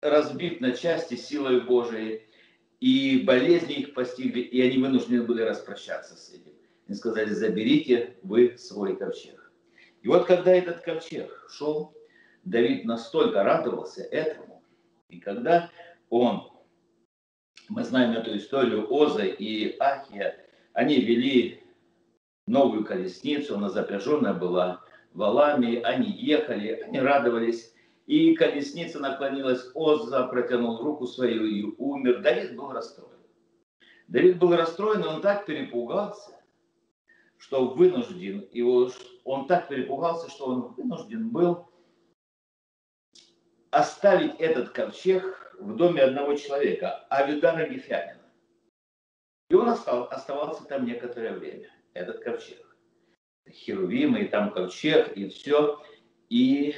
[0.02, 2.22] э, разбит на части силой Божией.
[2.80, 6.52] И болезни их постигли, и они вынуждены были распрощаться с этим.
[6.86, 9.52] Они сказали, заберите вы свой ковчег.
[10.02, 11.94] И вот когда этот ковчег шел,
[12.44, 14.62] Давид настолько радовался этому,
[15.08, 15.70] и когда
[16.10, 16.50] он
[17.68, 20.36] мы знаем эту историю Оза и Ахия.
[20.72, 21.62] Они вели
[22.46, 27.72] новую колесницу, она запряженная была валами, они ехали, они радовались.
[28.06, 32.20] И колесница наклонилась, Оза протянул руку свою и умер.
[32.20, 33.10] Давид был расстроен.
[34.08, 36.32] Давид был расстроен, и он так перепугался,
[37.38, 38.90] что вынужден, его,
[39.24, 41.66] он так перепугался, что он вынужден был
[43.70, 48.22] оставить этот ковчег в доме одного человека, Авидара Гефянина.
[49.50, 52.76] И он оставался там некоторое время, этот ковчег.
[53.48, 55.82] Херувимы, и там ковчег, и все.
[56.30, 56.74] И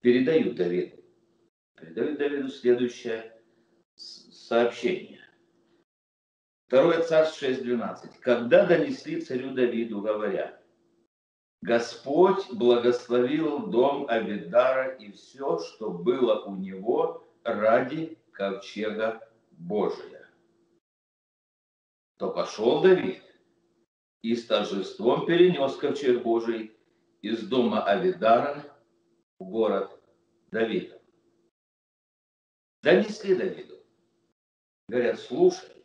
[0.00, 1.02] передают Давиду.
[1.76, 3.32] Передают Давиду следующее
[3.96, 5.20] сообщение.
[6.66, 8.18] Второе царство 6.12.
[8.20, 10.60] Когда донесли царю Давиду, говоря,
[11.62, 20.28] Господь благословил дом Авидара и все, что было у него, ради ковчега Божия.
[22.18, 23.22] То пошел Давид
[24.22, 26.76] и с торжеством перенес ковчег Божий
[27.22, 28.64] из дома Авидара
[29.38, 29.90] в город
[30.50, 31.00] Давида.
[32.82, 33.76] Донесли Давиду.
[34.88, 35.84] Говорят, слушай,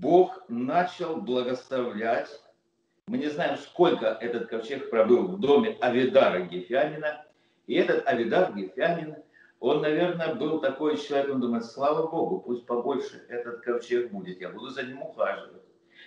[0.00, 2.28] Бог начал благословлять.
[3.06, 7.26] Мы не знаем, сколько этот ковчег пробыл в доме Авидара Гефянина.
[7.66, 9.16] И этот Авидар Гефянин–
[9.62, 14.48] он, наверное, был такой человек, он думает, слава Богу, пусть побольше этот ковчег будет, я
[14.48, 15.62] буду за ним ухаживать,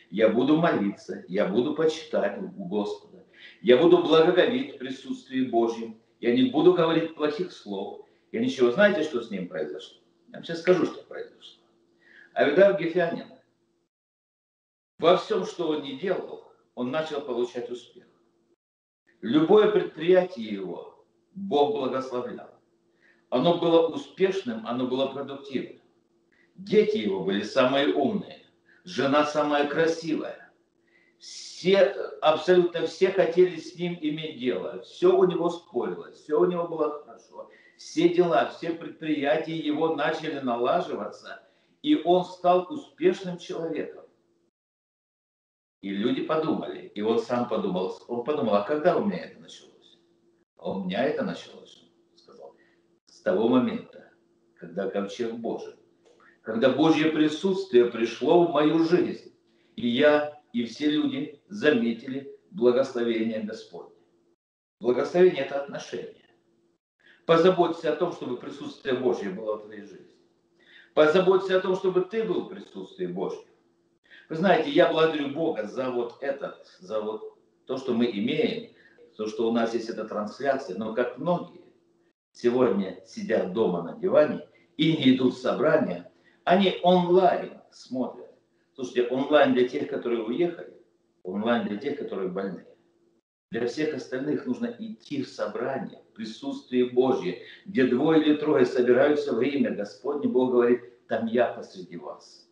[0.09, 3.23] я буду молиться, я буду почитать у Господа,
[3.61, 9.03] я буду благоговеть в присутствии Божьем, я не буду говорить плохих слов, я ничего, знаете,
[9.03, 10.01] что с ним произошло?
[10.27, 11.63] Я вам сейчас скажу, что произошло.
[12.33, 13.27] Авидар Гефянин,
[14.99, 18.03] во всем, что он не делал, он начал получать успех.
[19.21, 22.54] Любое предприятие его Бог благословлял.
[23.35, 25.81] Оно было успешным, оно было продуктивным.
[26.55, 28.45] Дети его были самые умные,
[28.85, 30.53] жена самая красивая.
[31.19, 31.79] Все,
[32.21, 34.81] абсолютно все хотели с ним иметь дело.
[34.83, 37.49] Все у него спорилось, все у него было хорошо.
[37.75, 41.43] все дела, все предприятия его начали налаживаться,
[41.81, 44.05] и он стал успешным человеком.
[45.81, 49.99] И люди подумали, и он сам подумал, он подумал, а когда у меня это началось?
[50.55, 51.84] А у меня это началось,
[53.25, 54.11] того момента,
[54.53, 55.73] когда ковчег Божий,
[56.43, 59.35] когда Божье присутствие пришло в мою жизнь,
[59.75, 63.95] и я, и все люди заметили благословение Господне.
[64.79, 66.29] Благословение– это отношение.
[67.25, 70.15] Позаботься о том, чтобы присутствие Божье было в твоей жизни.
[70.93, 73.49] Позаботься о том, чтобы ты был в присутствии Божьем.
[74.29, 78.71] Вы знаете, я благодарю Бога за вот это, за вот то, что мы имеем,
[79.17, 81.64] то, что у нас есть эта трансляция, но как многие
[82.35, 86.11] сегодня сидят дома на диване и не идут в собрания,
[86.43, 88.31] они онлайн смотрят.
[88.75, 90.73] Слушайте, онлайн для тех, которые уехали,
[91.23, 92.65] онлайн для тех, которые больны.
[93.51, 99.33] Для всех остальных нужно идти в собрание, в присутствие Божье, где двое или трое собираются
[99.33, 100.27] во имя Господне.
[100.27, 102.49] Бог говорит, там я посреди вас.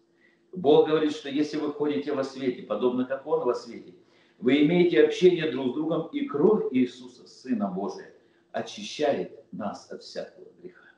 [0.54, 3.96] Бог говорит, что если вы ходите во свете, подобно как Он во свете,
[4.38, 8.14] вы имеете общение друг с другом, и кровь Иисуса, Сына Божия,
[8.52, 10.90] очищает нас от всякого греха.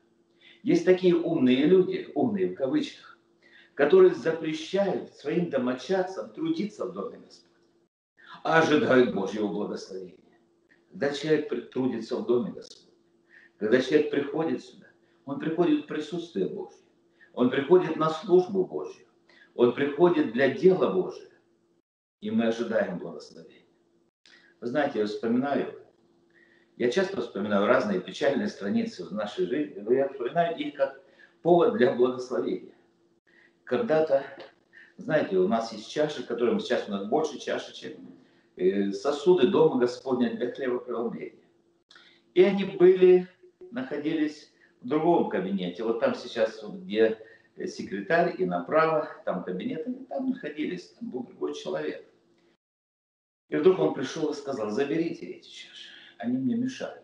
[0.63, 3.19] Есть такие умные люди, умные в кавычках,
[3.75, 7.53] которые запрещают своим домочадцам трудиться в Доме Господа,
[8.43, 10.17] а ожидают Божьего благословения.
[10.89, 12.93] Когда человек трудится в Доме Господа,
[13.57, 14.87] когда человек приходит сюда,
[15.25, 16.81] он приходит в присутствие Божье,
[17.33, 19.05] он приходит на службу Божью,
[19.55, 21.29] он приходит для дела Божия,
[22.21, 23.65] и мы ожидаем благословения.
[24.61, 25.84] Вы знаете, я вспоминаю,
[26.77, 31.01] я часто вспоминаю разные печальные страницы в нашей жизни, но я вспоминаю их как
[31.41, 32.73] повод для благословения.
[33.63, 34.23] Когда-то,
[34.97, 37.97] знаете, у нас есть чаши, которые сейчас у нас больше чашечек,
[38.57, 41.45] э, сосуды дома Господня для хлебопреломления.
[42.33, 43.27] И они были,
[43.71, 45.83] находились в другом кабинете.
[45.83, 47.17] Вот там сейчас, где
[47.65, 52.05] секретарь и направо, там кабинет, они там находились, там был другой человек.
[53.47, 57.03] И вдруг он пришел и сказал, заберите эти чаши, они мне мешают.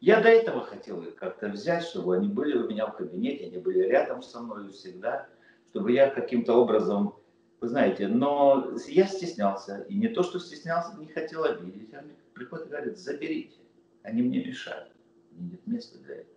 [0.00, 3.58] Я до этого хотел их как-то взять, чтобы они были у меня в кабинете, они
[3.58, 5.26] были рядом со мной всегда,
[5.70, 7.14] чтобы я каким-то образом,
[7.60, 9.86] вы знаете, но я стеснялся.
[9.88, 11.94] И не то, что стеснялся, не хотел обидеть.
[11.94, 13.56] Он приходит и говорит, заберите,
[14.02, 14.90] они мне мешают.
[15.32, 16.36] Нет места для этого.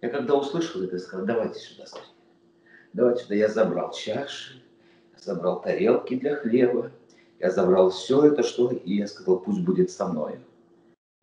[0.00, 2.06] Я когда услышал это, сказал, давайте сюда, скорее.
[2.94, 3.34] Давайте сюда.
[3.34, 4.62] Я забрал чаши,
[5.16, 6.90] забрал тарелки для хлеба,
[7.42, 10.38] я забрал все это, что, и я сказал, пусть будет со мной.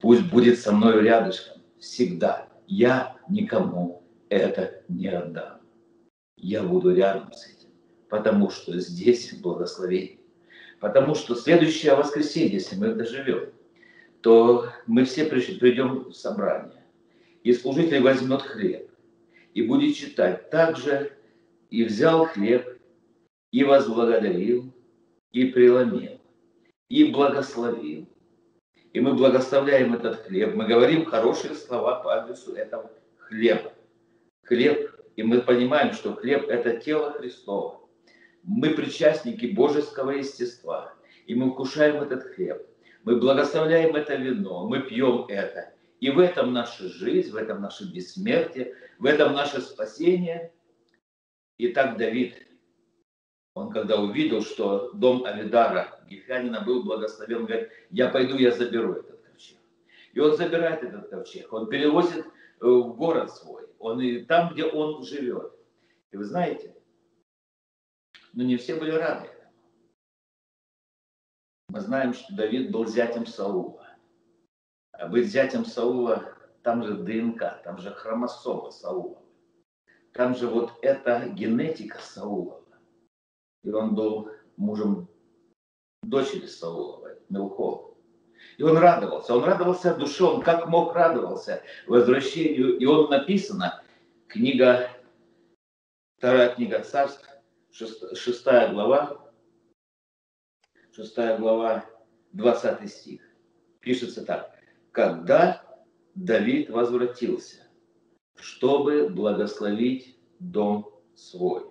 [0.01, 1.61] Пусть будет со мной рядышком.
[1.79, 2.47] Всегда.
[2.67, 5.61] Я никому это не отдам.
[6.35, 7.69] Я буду рядом с этим.
[8.09, 10.19] Потому что здесь благословение.
[10.81, 13.51] Потому что следующее воскресенье, если мы доживем,
[14.21, 16.83] то мы все придем в собрание
[17.43, 18.89] и служитель возьмет хлеб
[19.53, 20.49] и будет читать.
[20.49, 21.13] Также
[21.69, 22.77] и взял хлеб,
[23.51, 24.71] и возблагодарил,
[25.31, 26.19] и преломил,
[26.89, 28.07] и благословил.
[28.93, 33.73] И мы благословляем этот хлеб, мы говорим хорошие слова по адресу этого хлеба.
[34.43, 37.81] Хлеб, и мы понимаем, что хлеб– это тело Христова.
[38.43, 40.93] Мы причастники божеского естества,
[41.27, 42.65] и мы вкушаем этот хлеб.
[43.03, 47.91] Мы благословляем это вино, мы пьем это– и в этом наша жизнь, в этом наше
[47.91, 50.53] бессмертие, в этом наше спасение.
[51.57, 52.35] И так Давид,
[53.53, 59.21] он когда увидел, что дом Авидара, Гефянина, был благословен, говорит, я пойду, я заберу этот
[59.21, 59.57] ковчег.
[60.13, 64.65] И он забирает этот ковчег, он перевозит э, в город свой, он и там, где
[64.65, 65.53] он живет.
[66.11, 66.75] И вы знаете,
[68.33, 69.29] но не все были рады.
[71.69, 73.79] Мы знаем, что Давид был зятем Саула
[75.07, 79.21] быть зятем Саула, там же ДНК, там же хромосома Саула.
[80.13, 82.58] Там же вот эта генетика Саула.
[83.63, 85.07] И он был мужем
[86.03, 87.95] дочери Сауловой, Мелхова.
[88.57, 92.77] И он радовался, он радовался душе, он как мог радовался возвращению.
[92.77, 93.83] И он написано,
[94.27, 94.89] книга,
[96.17, 97.27] вторая книга царств,
[97.71, 99.31] шестая глава,
[100.91, 101.85] шестая глава,
[102.33, 103.21] 20 стих.
[103.81, 104.59] Пишется так
[104.91, 105.63] когда
[106.15, 107.67] Давид возвратился,
[108.35, 111.65] чтобы благословить дом свой,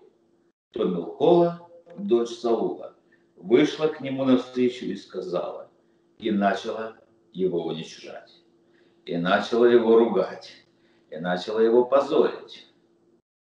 [0.73, 2.95] то Милхола, дочь Саула,
[3.37, 5.71] вышла к нему навстречу и сказала,
[6.19, 6.97] и начала
[7.33, 8.33] его уничтожать,
[9.05, 10.53] и начала его ругать,
[11.11, 12.67] и начала его позорить.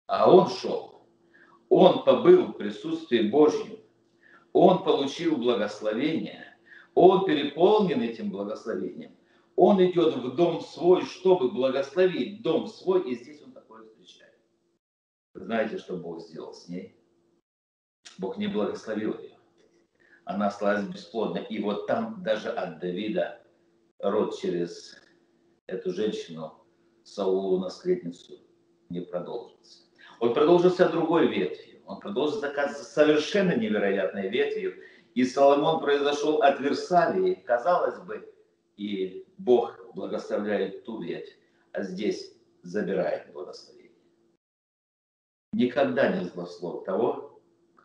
[0.08, 1.02] А он шел,
[1.70, 3.80] он побыл в присутствии Божьем,
[4.54, 6.58] он получил благословение,
[6.94, 9.16] он переполнен этим благословением–
[9.58, 14.38] Он идет в дом свой, чтобы благословить дом свой, и здесь он такое встречает.
[15.34, 16.96] Знаете, что Бог сделал с ней?
[18.18, 19.38] Бог не благословил ее.
[20.26, 21.46] Она осталась бесплодной.
[21.46, 23.42] И вот там даже от Давида
[24.00, 24.98] род через
[25.68, 26.54] эту женщину,
[27.04, 28.40] Саулу, наследницу,
[28.90, 29.86] не продолжился.
[30.20, 31.82] Он продолжился другой ветвью.
[31.86, 34.76] Он продолжился, оказывается, совершенно невероятной ветвью.
[35.14, 38.34] И Соломон произошел от Версалии, казалось бы,
[38.76, 41.38] и Бог благословляет ту ветвь,
[41.72, 43.92] а здесь забирает благословение.
[45.54, 47.37] Никогда не злослов того,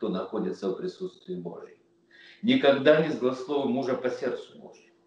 [0.03, 1.77] кто находится в присутствии Божьем.
[2.41, 4.97] Никогда не злослов мужа по сердцу Божьему.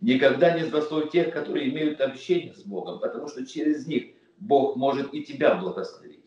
[0.00, 5.12] Никогда не злослов тех, которые имеют общение с Богом, потому что через них Бог может
[5.12, 6.24] и тебя благословить,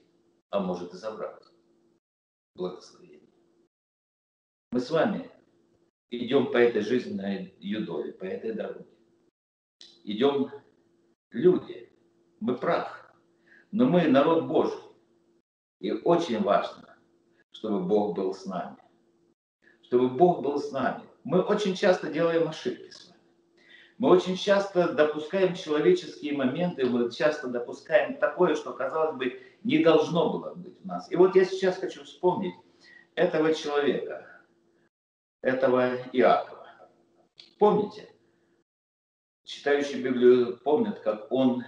[0.52, 1.42] а может и забрать
[2.56, 3.28] благословение.
[4.72, 5.32] Мы с вами
[6.12, 8.86] идем по этой жизненной юдоле, по этой дороге.
[10.04, 10.52] Идем
[11.32, 11.92] люди,
[12.40, 13.16] мы прах,
[13.72, 14.80] но мы народ Божий.
[15.80, 16.91] И очень важно,
[17.52, 18.78] чтобы Бог был с нами.
[19.84, 21.04] Чтобы Бог был с нами.
[21.24, 23.20] Мы очень часто делаем ошибки с вами.
[23.98, 30.32] Мы очень часто допускаем человеческие моменты, мы часто допускаем такое, что, казалось бы, не должно
[30.32, 31.12] было быть в нас.
[31.12, 32.56] И вот я сейчас хочу вспомнить
[33.14, 34.28] этого человека,
[35.42, 36.68] этого Иакова.
[37.60, 38.10] Помните?
[39.44, 41.64] Читающие Библию помнят, как он,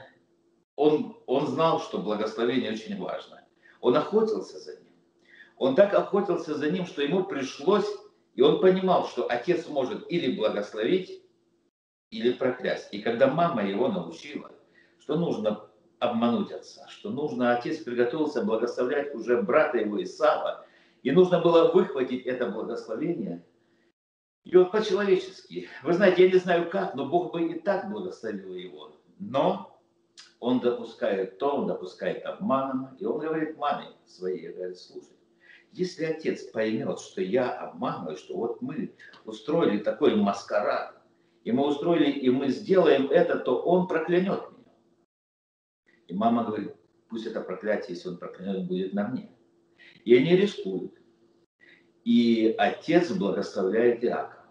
[0.75, 3.45] он, он знал, что благословение очень важно.
[3.79, 4.82] Он охотился за ним.
[5.57, 7.87] Он так охотился за ним, что ему пришлось,
[8.35, 11.21] и он понимал, что отец может или благословить,
[12.09, 12.93] или проклясть.
[12.93, 14.51] И когда мама его научила,
[14.99, 20.65] что нужно обмануть отца, что нужно, отец приготовился благословлять уже брата его Исава,
[21.01, 23.45] и нужно было выхватить это благословение–
[24.43, 28.53] и вот по-человечески, вы знаете, я не знаю как, но Бог бы и так благословил
[28.53, 28.91] его.
[29.17, 29.79] Но
[30.39, 35.15] он допускает то, он допускает обманом, и он говорит маме своей, говорит, слушай,
[35.73, 38.95] если отец поймет, что я обманываю, что вот мы
[39.25, 41.01] устроили такой маскарад,
[41.43, 44.71] и мы устроили, и мы сделаем это, то он проклянет меня.
[46.07, 46.75] И мама говорит,
[47.09, 49.31] пусть это проклятие, если он проклянет, будет на мне.
[50.05, 50.93] И они рискуют.
[52.03, 54.45] И отец благословляет Иакова.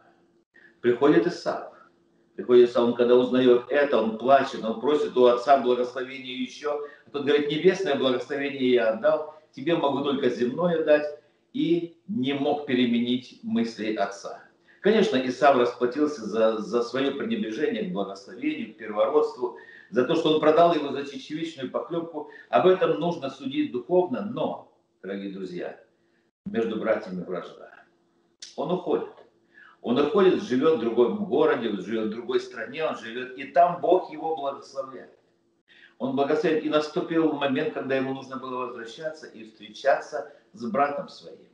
[0.80, 1.90] Приходит Исаак.
[2.34, 6.80] Приходит Исаак, он когда узнает это, он плачет, он просит у отца благословения еще.
[7.06, 11.06] А тот говорит, небесное благословение я отдал, тебе могу только земное дать.
[11.52, 14.42] И не мог переменить мысли отца.
[14.80, 19.58] Конечно, Исав расплатился за, за свое пренебрежение к благословению, к первородству,
[19.90, 22.30] за то, что он продал его за чечевичную поклепку.
[22.48, 24.72] Об этом нужно судить духовно, но,
[25.02, 25.78] дорогие друзья,
[26.46, 27.70] между братьями вражда.
[28.56, 29.12] Он уходит.
[29.82, 34.12] Он уходит, живет в другом городе, живет в другой стране, он живет, и там Бог
[34.12, 35.10] его благословляет.
[36.02, 41.48] Он благословляет, и наступил момент, когда ему нужно было возвращаться и встречаться с братом своим.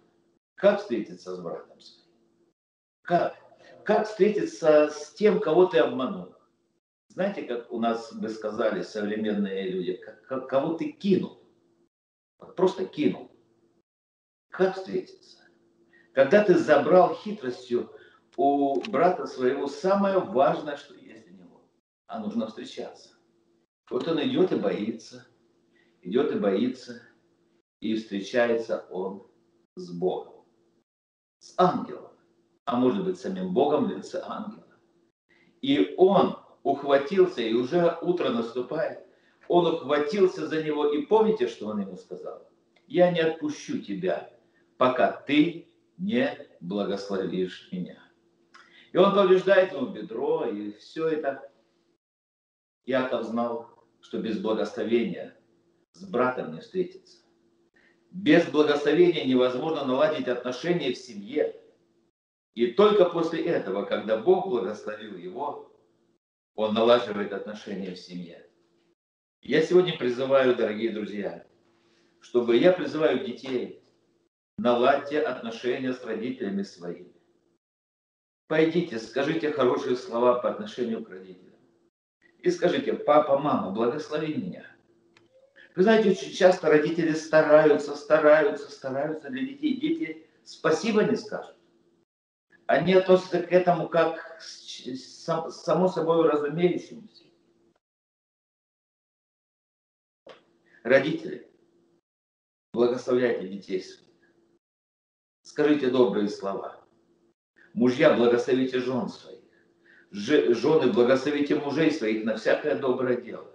[0.55, 2.09] Как встретиться с братом своим?
[3.03, 3.37] Как?
[3.85, 6.35] Как встретиться с тем, кого ты обманул?
[7.09, 11.43] Знаете, как у нас бы сказали современные люди, кого ты кинул?
[12.57, 13.31] Просто кинул.
[14.49, 15.41] Как встретиться?
[16.15, 17.93] Когда ты забрал хитростью
[18.39, 21.69] у брата своего самое важное, что есть у него,
[22.07, 23.18] а нужно встречаться.
[23.91, 25.26] Вот он идет и боится,
[26.03, 27.03] идет и боится,
[27.80, 29.26] и встречается он
[29.76, 30.45] с Богом,
[31.39, 32.12] с ангелом,
[32.64, 34.66] а может быть самим Богом в ангела.
[35.62, 39.07] И он ухватился, и уже утро наступает,
[39.49, 42.47] он ухватился за него, и помните, что он ему сказал?
[42.86, 44.30] Я не отпущу тебя,
[44.76, 46.30] пока ты не
[46.61, 47.99] благословишь меня.
[48.93, 51.51] И он повреждает ему бедро, и все это.
[52.84, 55.37] Яков знал, что без благословения
[55.93, 57.19] с братом не встретиться.
[58.11, 61.55] Без благословения невозможно наладить отношения в семье.
[62.55, 65.71] И только после этого, когда Бог благословил его,
[66.55, 68.49] он налаживает отношения в семье.
[69.43, 71.47] Я сегодня призываю, дорогие друзья,
[72.21, 73.83] чтобы я призываю детей,
[74.57, 77.15] наладьте отношения с родителями своими.
[78.49, 81.48] Пойдите, скажите хорошие слова по отношению к родителям.
[82.39, 84.64] И скажите, папа, мама, благослови меня.
[85.74, 89.78] Вы знаете, очень часто родители стараются, стараются, стараются для детей.
[89.80, 91.57] Дети спасибо не скажут.
[92.66, 97.24] Они относятся к этому как само собой разумеющемуся.
[100.82, 101.51] Родители,
[102.72, 104.09] благословляйте детей своих.
[105.43, 106.84] Скажите добрые слова.
[107.74, 109.38] Мужья, благословите жен своих.
[110.11, 113.47] Жены, благословите мужей своих на всякое доброе дело.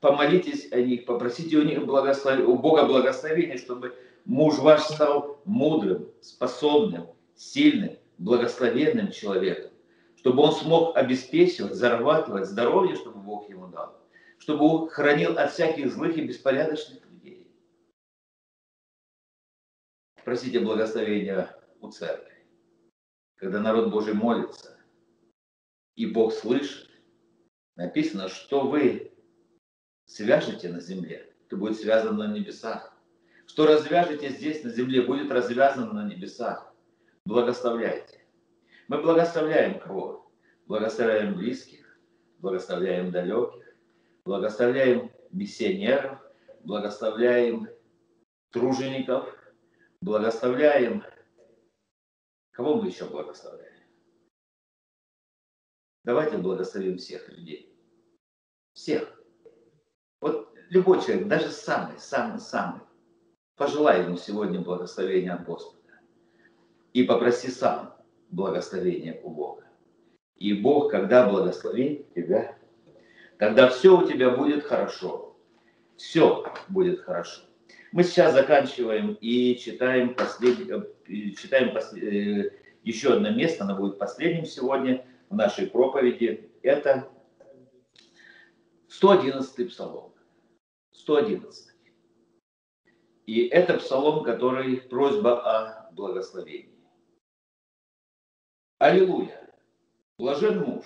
[0.00, 2.40] Помолитесь о них, попросите у них благослов...
[2.40, 9.70] у Бога благословения, чтобы муж ваш стал мудрым, способным, сильным, благословенным человеком,
[10.16, 13.98] чтобы он смог обеспечивать, зарабатывать здоровье, чтобы Бог ему дал,
[14.38, 17.50] чтобы он хранил от всяких злых и беспорядочных людей.
[20.24, 22.32] Просите благословения у церкви.
[23.36, 24.73] Когда народ Божий молится,
[25.96, 26.88] и Бог слышит,
[27.76, 29.12] написано, что вы
[30.06, 32.96] свяжете на земле, то будет связано на небесах.
[33.46, 36.74] Что развяжете здесь на земле, будет развязано на небесах.
[37.24, 38.24] Благословляйте.
[38.88, 40.30] Мы благословляем кого?
[40.66, 41.98] Благословляем близких,
[42.38, 43.76] благословляем далеких,
[44.24, 46.18] благословляем миссионеров,
[46.60, 47.68] благословляем
[48.50, 49.34] тружеников,
[50.00, 51.04] благословляем...
[52.52, 53.73] Кого мы еще благословляем?
[56.04, 57.74] Давайте благословим всех людей.
[58.74, 59.20] Всех.
[60.20, 62.82] Вот любой человек, даже самый, самый, самый,
[63.56, 65.80] пожелай ему сегодня благословения от Господа.
[66.92, 67.94] И попроси сам
[68.30, 69.64] благословения у Бога.
[70.36, 72.58] И Бог, когда благословит тебя,
[73.38, 75.38] тогда все у тебя будет хорошо.
[75.96, 77.42] Все будет хорошо.
[77.92, 80.68] Мы сейчас заканчиваем и читаем, послед...
[80.68, 82.02] Э, читаем послед...
[82.02, 82.50] Э,
[82.82, 86.48] еще одно место, оно будет последним сегодня в нашей проповеди.
[86.62, 87.10] Это
[88.88, 90.14] 111 псалом.
[90.92, 91.74] 111.
[93.26, 96.72] И это псалом, который просьба о благословении.
[98.78, 99.40] Аллилуйя!
[100.18, 100.84] Блажен муж,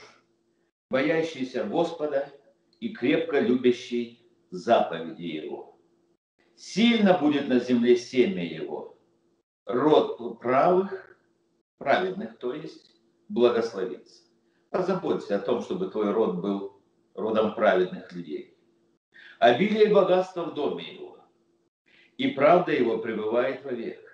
[0.89, 2.33] боящийся Господа
[2.81, 5.79] и крепко любящий заповеди Его.
[6.57, 8.97] Сильно будет на земле семя Его,
[9.67, 11.19] род правых,
[11.77, 14.28] праведных, то есть, благословится.
[14.71, 16.81] Позаботься о том, чтобы твой род был
[17.15, 18.57] родом праведных людей.
[19.39, 21.19] Обилие и богатство в доме Его,
[22.17, 24.05] и правда Его пребывает вовек.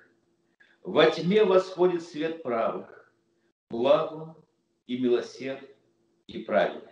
[0.82, 3.12] Во тьме восходит свет правых,
[3.70, 4.36] благом
[4.86, 5.68] и милосерд
[6.26, 6.90] и праведен.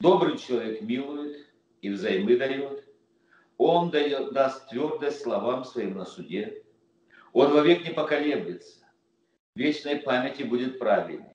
[0.00, 1.46] Добрый человек милует
[1.80, 2.84] и взаймы дает.
[3.58, 6.64] Он дает, даст твердость словам своим на суде.
[7.32, 8.86] Он вовек не поколеблется.
[9.54, 11.31] Вечной памяти будет праведник.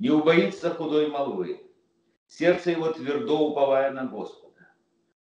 [0.00, 1.60] Не убоится худой молвы.
[2.26, 4.66] Сердце его твердо уповая на Господа.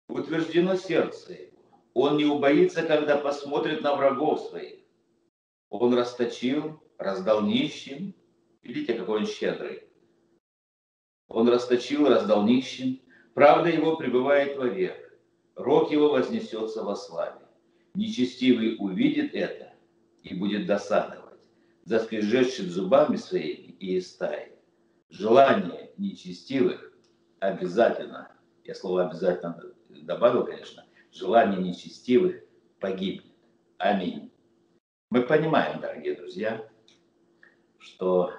[0.07, 1.81] Утверждено сердце его.
[1.95, 4.79] Он не убоится, когда посмотрит на врагов своих.
[5.69, 8.13] Он расточил, раздал нищим,
[8.61, 9.83] Видите, какой он щедрый.
[11.27, 13.01] Он расточил, раздал нищим.
[13.33, 15.19] Правда его пребывает вовек.
[15.55, 17.41] Рок его вознесется во славе.
[17.95, 19.73] Нечестивый увидит это
[20.21, 21.41] и будет досадовать,
[21.85, 24.58] заскрежетшим зубами своими и истает.
[25.09, 26.93] Желание нечестивых
[27.39, 28.31] обязательно,
[28.63, 32.43] я слово обязательно добавил, конечно, желание нечестивых
[32.79, 33.25] погибнет.
[33.77, 34.31] Аминь.
[35.09, 36.67] Мы понимаем, дорогие друзья,
[37.79, 38.31] что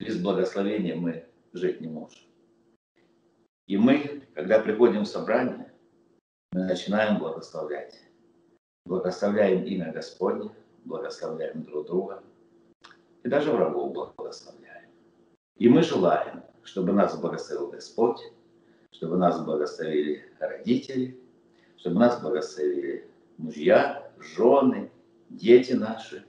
[0.00, 2.20] без благословения мы жить не можем.
[3.68, 5.72] И мы, когда приходим в собрание,
[6.52, 8.00] мы начинаем благословлять.
[8.84, 10.50] Благословляем имя Господне,
[10.84, 12.24] благословляем друг друга
[13.22, 14.61] и даже врагов благословляем.
[15.56, 18.20] И мы желаем, чтобы нас благословил Господь,
[18.90, 21.18] чтобы нас благословили родители,
[21.76, 24.90] чтобы нас благословили мужья, жены,
[25.28, 26.24] дети наши,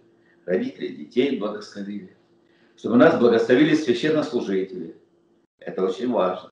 [0.45, 2.15] родители детей благословили
[2.83, 4.97] чтобы нас благословили священнослужители.
[5.59, 6.51] Это очень важно.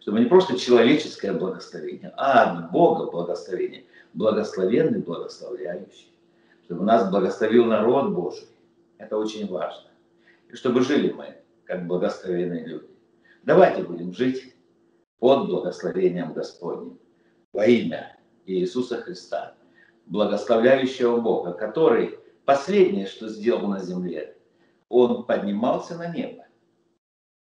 [0.00, 3.84] Чтобы не просто человеческое благословение, а от Бога благословение.
[4.14, 6.12] Благословенный, благословляющий.
[6.64, 8.48] Чтобы нас благословил народ Божий.
[8.98, 9.88] Это очень важно.
[10.50, 12.88] И чтобы жили мы, как благословенные люди.
[13.44, 14.54] Давайте будем жить
[15.18, 16.98] под благословением Господним
[17.52, 19.54] во имя Иисуса Христа,
[20.06, 24.36] благословляющего Бога, который последнее, что сделал на земле,
[24.88, 26.46] он поднимался на небо,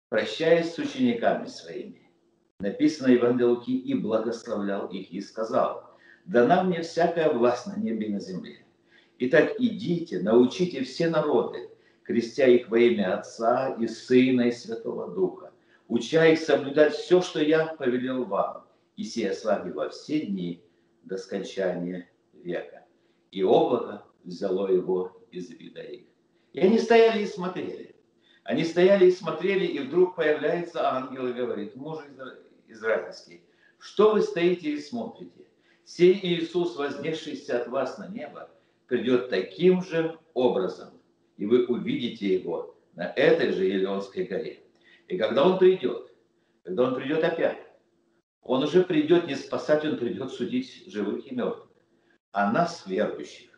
[0.09, 2.09] прощаясь с учениками своими.
[2.59, 5.89] Написано в Евангелии Луки, и благословлял их, и сказал,
[6.25, 8.65] дана мне всякая власть на небе и на земле.
[9.19, 11.68] Итак, идите, научите все народы,
[12.09, 15.51] крестя их во имя Отца и Сына и Святого Духа,
[15.87, 20.59] уча их соблюдать все, что я повелел вам, и сия с вами во все дни
[21.03, 22.83] до скончания века.
[23.29, 26.05] И облако взяло его из вида их.
[26.53, 27.95] И они стояли и смотрели.
[28.43, 31.99] Они стояли и смотрели, и вдруг появляется ангел и говорит, муж
[32.67, 33.43] израильский,
[33.77, 35.45] что вы стоите и смотрите?
[35.85, 38.49] Сей Иисус, вознесшийся от вас на небо,
[38.87, 40.98] придет таким же образом,
[41.39, 44.59] и вы увидите его на этой же Елеонской горе.
[45.07, 46.11] И когда Он придет,
[46.63, 47.57] когда Он придет опять,
[48.43, 51.69] Он уже придет не спасать, Он придет судить живых и мертвых.
[52.33, 53.49] А нас, верующих,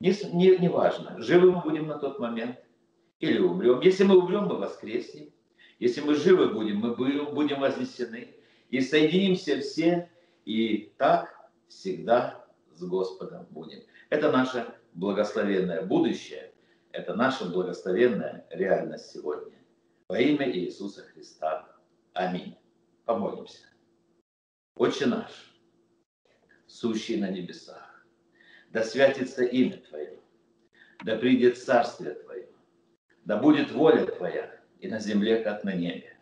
[0.00, 2.58] не, не, не важно, живы мы будем на тот момент
[3.20, 3.80] или умрем.
[3.80, 5.30] Если мы умрем, мы воскреснем.
[5.78, 8.34] Если мы живы будем, мы будем вознесены.
[8.70, 10.10] И соединимся все,
[10.44, 13.80] и так всегда с Господом будем.
[14.10, 16.49] Это наше благословенное будущее,
[16.92, 19.56] это наша благословенная реальность сегодня.
[20.08, 21.68] Во имя Иисуса Христа.
[22.12, 22.56] Аминь.
[23.04, 23.66] Помолимся.
[24.76, 25.30] Отче наш,
[26.66, 28.06] сущий на небесах,
[28.70, 30.18] да святится имя Твое,
[31.04, 32.48] да придет Царствие Твое,
[33.24, 36.16] да будет воля Твоя и на земле, как на небе.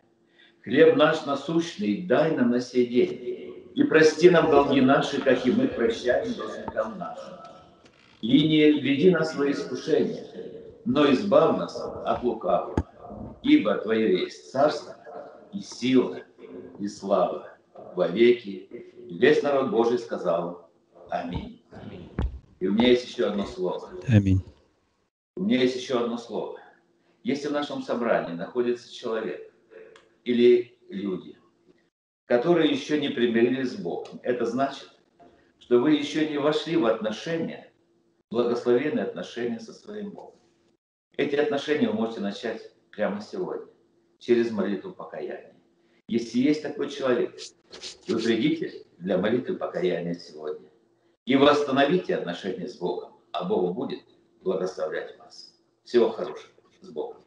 [0.63, 5.51] Хлеб наш насущный дай нам на сей день, и прости нам долги наши, как и
[5.51, 7.35] мы прощаем должникам нашим.
[8.21, 10.48] И не веди нас в искушение,
[10.89, 12.75] но избавь нас от лукавого,
[13.43, 14.95] ибо Твое есть царство
[15.53, 16.23] и сила
[16.79, 17.47] и слава
[17.95, 18.67] во веки.
[19.07, 20.71] И весь народ Божий сказал
[21.11, 21.63] Аминь.
[22.59, 23.91] И у меня есть еще одно слово.
[24.07, 24.43] Аминь.
[25.35, 26.59] У меня есть еще одно слово.
[27.23, 29.53] Если в нашем собрании находится человек
[30.23, 31.37] или люди,
[32.25, 34.89] которые еще не примирились с Богом, это значит,
[35.59, 37.71] что вы еще не вошли в отношения,
[38.31, 40.38] благословенные отношения со своим Богом.
[41.19, 43.67] Эти отношения вы можете начать прямо сегодня,
[44.19, 45.53] через молитву покаяния.
[46.07, 47.37] Если есть такой человек,
[48.07, 50.69] вы придите для молитвы покаяния сегодня
[51.25, 53.99] и восстановите отношения с Богом, а Бог будет
[54.43, 55.53] благословлять вас.
[55.83, 56.53] Всего хорошего.
[56.79, 57.21] с Богом.